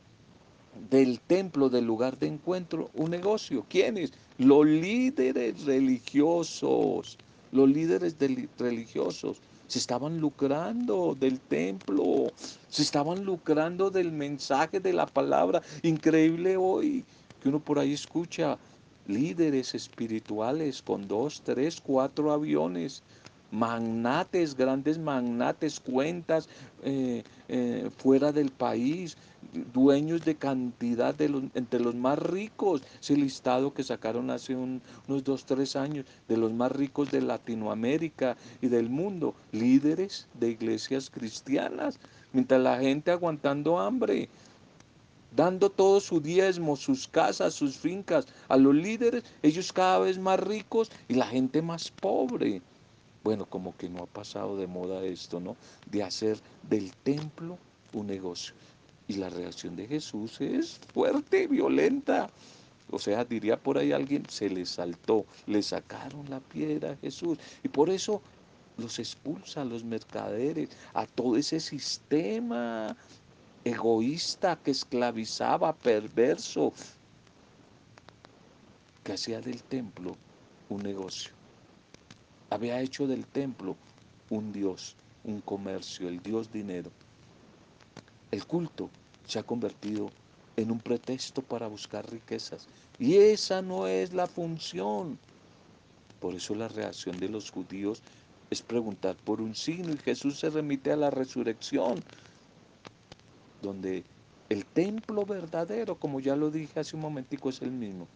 del 0.91 1.21
templo, 1.21 1.69
del 1.69 1.85
lugar 1.85 2.19
de 2.19 2.29
encuentro, 2.29 2.91
un 2.95 3.11
negocio. 3.11 3.65
¿Quiénes? 3.69 4.13
Los 4.39 4.67
líderes 4.67 5.65
religiosos, 5.65 7.19
los 7.53 7.69
líderes 7.69 8.17
religiosos 8.59 9.41
se 9.67 9.79
estaban 9.79 10.19
lucrando 10.19 11.17
del 11.19 11.39
templo, 11.39 12.33
se 12.69 12.83
estaban 12.83 13.25
lucrando 13.25 13.91
del 13.91 14.11
mensaje 14.11 14.81
de 14.81 14.93
la 14.93 15.07
palabra. 15.07 15.63
Increíble 15.83 16.57
hoy 16.57 17.05
que 17.41 17.49
uno 17.49 17.61
por 17.61 17.79
ahí 17.79 17.93
escucha 17.93 18.59
líderes 19.07 19.75
espirituales 19.75 20.83
con 20.83 21.07
dos, 21.07 21.43
tres, 21.45 21.81
cuatro 21.81 22.33
aviones, 22.33 23.03
magnates, 23.51 24.57
grandes 24.57 24.99
magnates, 24.99 25.81
cuentas 25.81 26.49
eh, 26.83 27.23
eh, 27.49 27.91
fuera 27.99 28.33
del 28.33 28.51
país, 28.51 29.17
dueños 29.73 30.25
de 30.25 30.37
cantidad 30.37 31.15
de 31.15 31.29
los, 31.29 31.43
entre 31.55 31.81
los 31.81 31.95
más 31.95 32.19
ricos, 32.19 32.83
ese 33.01 33.17
listado 33.17 33.75
que 33.75 33.83
sacaron 33.83 34.31
hace 34.31 34.55
unos 34.55 35.25
dos, 35.25 35.45
tres 35.45 35.77
años, 35.77 36.07
de 36.29 36.37
los 36.37 36.53
más 36.53 36.73
ricos 36.73 37.11
de 37.11 37.23
Latinoamérica 37.23 38.37
y 38.61 38.69
del 38.69 38.89
mundo, 38.89 39.35
líderes 39.53 40.29
de 40.35 40.51
iglesias 40.51 41.11
cristianas, 41.11 41.99
mientras 42.33 42.61
la 42.61 42.79
gente 42.79 43.11
aguantando 43.11 43.79
hambre, 43.79 44.29
dando 45.35 45.71
todo 45.71 46.01
su 46.01 46.21
diezmo, 46.21 46.77
sus 46.77 47.07
casas, 47.09 47.55
sus 47.55 47.77
fincas 47.77 48.27
a 48.49 48.57
los 48.57 48.75
líderes, 48.75 49.25
ellos 49.43 49.73
cada 49.73 50.01
vez 50.01 50.19
más 50.19 50.41
ricos 50.41 50.91
y 51.09 51.15
la 51.15 51.27
gente 51.27 51.63
más 51.63 51.91
pobre. 51.91 52.63
Bueno, 53.23 53.47
como 53.47 53.77
que 53.77 53.89
no 53.89 54.03
ha 54.03 54.07
pasado 54.07 54.57
de 54.57 54.67
moda 54.67 55.05
esto, 55.05 55.41
¿no? 55.41 55.57
De 55.91 56.03
hacer 56.03 56.39
del 56.69 56.93
templo 57.03 57.59
un 57.93 58.07
negocio. 58.07 58.55
Y 59.09 59.15
la 59.15 59.29
reacción 59.29 59.77
de 59.77 59.87
Jesús 59.87 60.41
es 60.41 60.81
fuerte, 60.95 61.47
violenta. 61.47 62.31
O 62.91 62.99
sea, 62.99 63.25
diría 63.25 63.57
por 63.57 63.79
ahí 63.79 63.93
alguien, 63.93 64.25
se 64.29 64.49
le 64.49 64.65
saltó, 64.65 65.27
le 65.47 65.63
sacaron 65.63 66.29
la 66.31 66.41
piedra 66.41 66.93
a 66.93 66.97
Jesús. 66.97 67.39
Y 67.63 67.69
por 67.69 67.91
eso 67.91 68.23
los 68.79 68.99
expulsa 68.99 69.63
a 69.63 69.65
los 69.65 69.85
mercaderes, 69.85 70.71
a 70.95 71.07
todo 71.07 71.37
ese 71.37 71.61
sistema 71.61 72.97
egoísta 73.65 74.57
que 74.57 74.71
esclavizaba, 74.71 75.75
perverso, 75.75 76.73
que 79.05 79.13
hacía 79.13 79.41
del 79.41 79.63
templo 79.63 80.17
un 80.69 80.83
negocio. 80.83 81.39
Había 82.51 82.81
hecho 82.81 83.07
del 83.07 83.25
templo 83.27 83.77
un 84.29 84.53
Dios, 84.53 84.97
un 85.25 85.41
comercio, 85.41 86.09
el 86.09 86.21
Dios 86.21 86.53
dinero. 86.53 86.91
El 88.31 88.45
culto 88.45 88.91
se 89.27 89.39
ha 89.39 89.43
convertido 89.45 90.11
en 90.57 90.71
un 90.71 90.81
pretexto 90.81 91.43
para 91.43 91.69
buscar 91.69 92.11
riquezas. 92.11 92.67
Y 92.99 93.17
esa 93.17 93.63
no 93.63 93.87
es 93.87 94.13
la 94.13 94.27
función. 94.27 95.19
Por 96.21 96.35
eso 96.35 96.55
la 96.55 96.69
reacción 96.69 97.19
de 97.19 97.29
los 97.29 97.51
judíos 97.51 98.03
es 98.51 98.63
preguntar 98.63 99.17
por 99.17 99.41
un 99.41 99.55
signo 99.55 99.93
y 99.93 99.99
Jesús 99.99 100.39
se 100.39 100.51
remite 100.51 100.93
a 100.93 100.97
la 100.97 101.11
resurrección, 101.11 102.03
donde 103.63 104.05
el 104.49 104.67
templo 104.67 105.25
verdadero, 105.25 105.95
como 105.95 106.19
ya 106.19 106.35
lo 106.35 106.51
dije 106.51 106.81
hace 106.81 106.97
un 106.97 107.03
momentico, 107.03 107.49
es 107.49 107.63
el 107.63 107.71
mismo. 107.71 108.09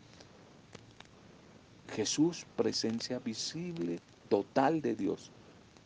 Jesús, 1.95 2.45
presencia 2.57 3.21
visible, 3.21 4.01
total 4.35 4.83
de 4.83 4.97
Dios. 4.97 5.31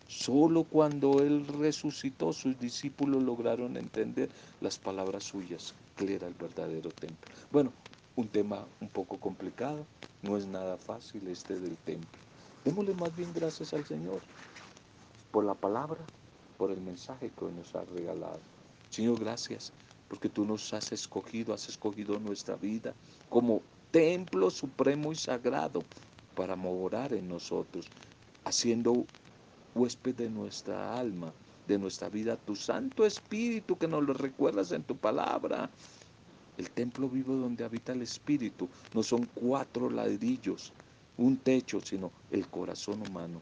Solo 0.06 0.64
cuando 0.64 1.20
Él 1.20 1.46
resucitó, 1.46 2.32
sus 2.32 2.58
discípulos 2.58 3.22
lograron 3.22 3.76
entender 3.76 4.30
las 4.62 4.78
palabras 4.78 5.24
suyas, 5.24 5.74
que 5.96 6.14
era 6.14 6.26
el 6.26 6.32
verdadero 6.32 6.90
templo. 6.90 7.30
Bueno, 7.52 7.74
un 8.16 8.26
tema 8.26 8.64
un 8.80 8.88
poco 8.88 9.20
complicado, 9.20 9.84
no 10.22 10.38
es 10.38 10.46
nada 10.46 10.78
fácil 10.78 11.28
este 11.28 11.60
del 11.60 11.76
templo. 11.76 12.08
Démosle 12.64 12.94
más 12.94 13.14
bien 13.14 13.30
gracias 13.34 13.74
al 13.74 13.84
Señor 13.84 14.22
por 15.30 15.44
la 15.44 15.52
palabra, 15.52 16.00
por 16.56 16.70
el 16.70 16.80
mensaje 16.80 17.30
que 17.38 17.44
hoy 17.44 17.52
nos 17.52 17.74
ha 17.74 17.84
regalado. 17.84 18.40
Señor, 18.88 19.20
gracias 19.20 19.74
porque 20.08 20.30
tú 20.30 20.46
nos 20.46 20.72
has 20.72 20.90
escogido, 20.90 21.52
has 21.52 21.68
escogido 21.68 22.18
nuestra 22.18 22.56
vida 22.56 22.94
como 23.28 23.60
templo 23.90 24.48
supremo 24.48 25.12
y 25.12 25.16
sagrado 25.16 25.82
para 26.34 26.56
morar 26.56 27.12
en 27.14 27.28
nosotros, 27.28 27.88
haciendo 28.48 29.06
huésped 29.74 30.14
de 30.14 30.30
nuestra 30.30 30.98
alma, 30.98 31.32
de 31.66 31.78
nuestra 31.78 32.08
vida, 32.08 32.36
tu 32.36 32.56
Santo 32.56 33.04
Espíritu 33.04 33.76
que 33.76 33.86
nos 33.86 34.02
lo 34.02 34.14
recuerdas 34.14 34.72
en 34.72 34.82
tu 34.82 34.96
palabra. 34.96 35.70
El 36.56 36.70
templo 36.70 37.08
vivo 37.08 37.34
donde 37.36 37.64
habita 37.64 37.92
el 37.92 38.02
Espíritu 38.02 38.68
no 38.94 39.02
son 39.02 39.28
cuatro 39.34 39.90
ladrillos, 39.90 40.72
un 41.18 41.36
techo, 41.36 41.80
sino 41.80 42.10
el 42.30 42.48
corazón 42.48 43.02
humano. 43.06 43.40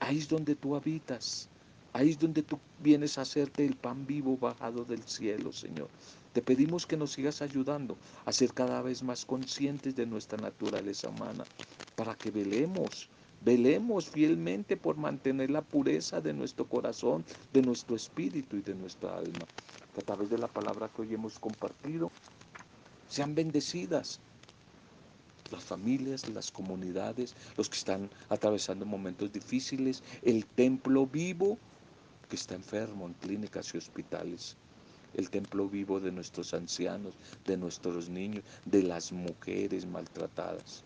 Ahí 0.00 0.18
es 0.18 0.28
donde 0.28 0.56
tú 0.56 0.74
habitas. 0.74 1.48
Ahí 1.92 2.10
es 2.10 2.18
donde 2.18 2.42
tú 2.42 2.58
vienes 2.82 3.18
a 3.18 3.22
hacerte 3.22 3.66
el 3.66 3.74
pan 3.74 4.06
vivo 4.06 4.36
bajado 4.36 4.84
del 4.84 5.02
cielo, 5.02 5.52
Señor. 5.52 5.88
Te 6.32 6.40
pedimos 6.40 6.86
que 6.86 6.96
nos 6.96 7.12
sigas 7.12 7.42
ayudando 7.42 7.96
a 8.24 8.32
ser 8.32 8.54
cada 8.54 8.80
vez 8.80 9.02
más 9.02 9.26
conscientes 9.26 9.96
de 9.96 10.06
nuestra 10.06 10.38
naturaleza 10.38 11.08
humana, 11.08 11.44
para 11.96 12.14
que 12.14 12.30
velemos 12.30 13.08
Velemos 13.42 14.08
fielmente 14.10 14.76
por 14.76 14.96
mantener 14.96 15.50
la 15.50 15.62
pureza 15.62 16.20
de 16.20 16.34
nuestro 16.34 16.66
corazón, 16.66 17.24
de 17.52 17.62
nuestro 17.62 17.96
espíritu 17.96 18.56
y 18.56 18.60
de 18.60 18.74
nuestra 18.74 19.16
alma. 19.16 19.46
Que 19.94 20.00
a 20.00 20.04
través 20.04 20.28
de 20.28 20.38
la 20.38 20.48
palabra 20.48 20.88
que 20.88 21.02
hoy 21.02 21.14
hemos 21.14 21.38
compartido, 21.38 22.10
sean 23.08 23.34
bendecidas 23.34 24.20
las 25.50 25.64
familias, 25.64 26.28
las 26.28 26.50
comunidades, 26.50 27.34
los 27.56 27.68
que 27.68 27.78
están 27.78 28.10
atravesando 28.28 28.86
momentos 28.86 29.32
difíciles, 29.32 30.02
el 30.22 30.46
templo 30.46 31.06
vivo 31.06 31.58
que 32.28 32.36
está 32.36 32.54
enfermo 32.54 33.06
en 33.06 33.14
clínicas 33.14 33.74
y 33.74 33.78
hospitales, 33.78 34.56
el 35.14 35.30
templo 35.30 35.68
vivo 35.68 35.98
de 35.98 36.12
nuestros 36.12 36.54
ancianos, 36.54 37.14
de 37.46 37.56
nuestros 37.56 38.08
niños, 38.08 38.44
de 38.64 38.84
las 38.84 39.10
mujeres 39.10 39.86
maltratadas. 39.86 40.84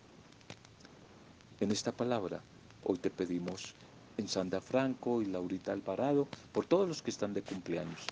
En 1.59 1.71
esta 1.71 1.91
palabra, 1.91 2.41
hoy 2.83 2.97
te 2.97 3.09
pedimos 3.09 3.75
en 4.17 4.27
Sandra 4.27 4.59
Franco 4.59 5.21
y 5.21 5.25
Laurita 5.25 5.71
Alvarado, 5.71 6.27
por 6.51 6.65
todos 6.65 6.87
los 6.87 7.01
que 7.01 7.09
están 7.09 7.33
de 7.33 7.41
cumpleaños. 7.41 8.07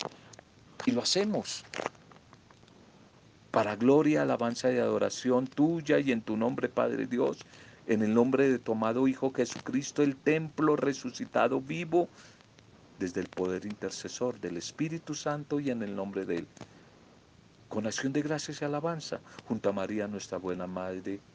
Y 0.86 0.92
lo 0.92 1.02
hacemos 1.02 1.64
para 3.52 3.76
gloria, 3.76 4.22
alabanza 4.22 4.72
y 4.72 4.78
adoración 4.78 5.48
tuya 5.48 6.00
y 6.00 6.12
en 6.12 6.22
tu 6.22 6.38
nombre, 6.38 6.70
Padre 6.70 7.06
Dios, 7.06 7.40
en 7.88 8.02
el 8.02 8.14
nombre 8.14 8.50
de 8.50 8.60
tu 8.60 8.72
amado 8.72 9.08
Hijo 9.08 9.32
Jesucristo, 9.34 10.04
el 10.04 10.16
templo 10.16 10.76
resucitado 10.76 11.60
vivo, 11.60 12.08
desde 12.98 13.22
el 13.22 13.28
poder 13.28 13.66
intercesor 13.66 14.40
del 14.40 14.58
Espíritu 14.58 15.16
Santo 15.16 15.60
y 15.60 15.70
en 15.70 15.84
el 15.84 15.96
nombre 15.96 16.26
de 16.26 16.38
Él 16.38 16.48
con 17.74 17.88
acción 17.88 18.14
de 18.14 18.22
gracias 18.22 18.62
y 18.62 18.66
alabanza, 18.66 19.20
junto 19.48 19.68
a 19.68 19.74
María, 19.74 20.08
nuestra 20.08 20.38
buena 20.38 20.68
Madre. 20.68 21.20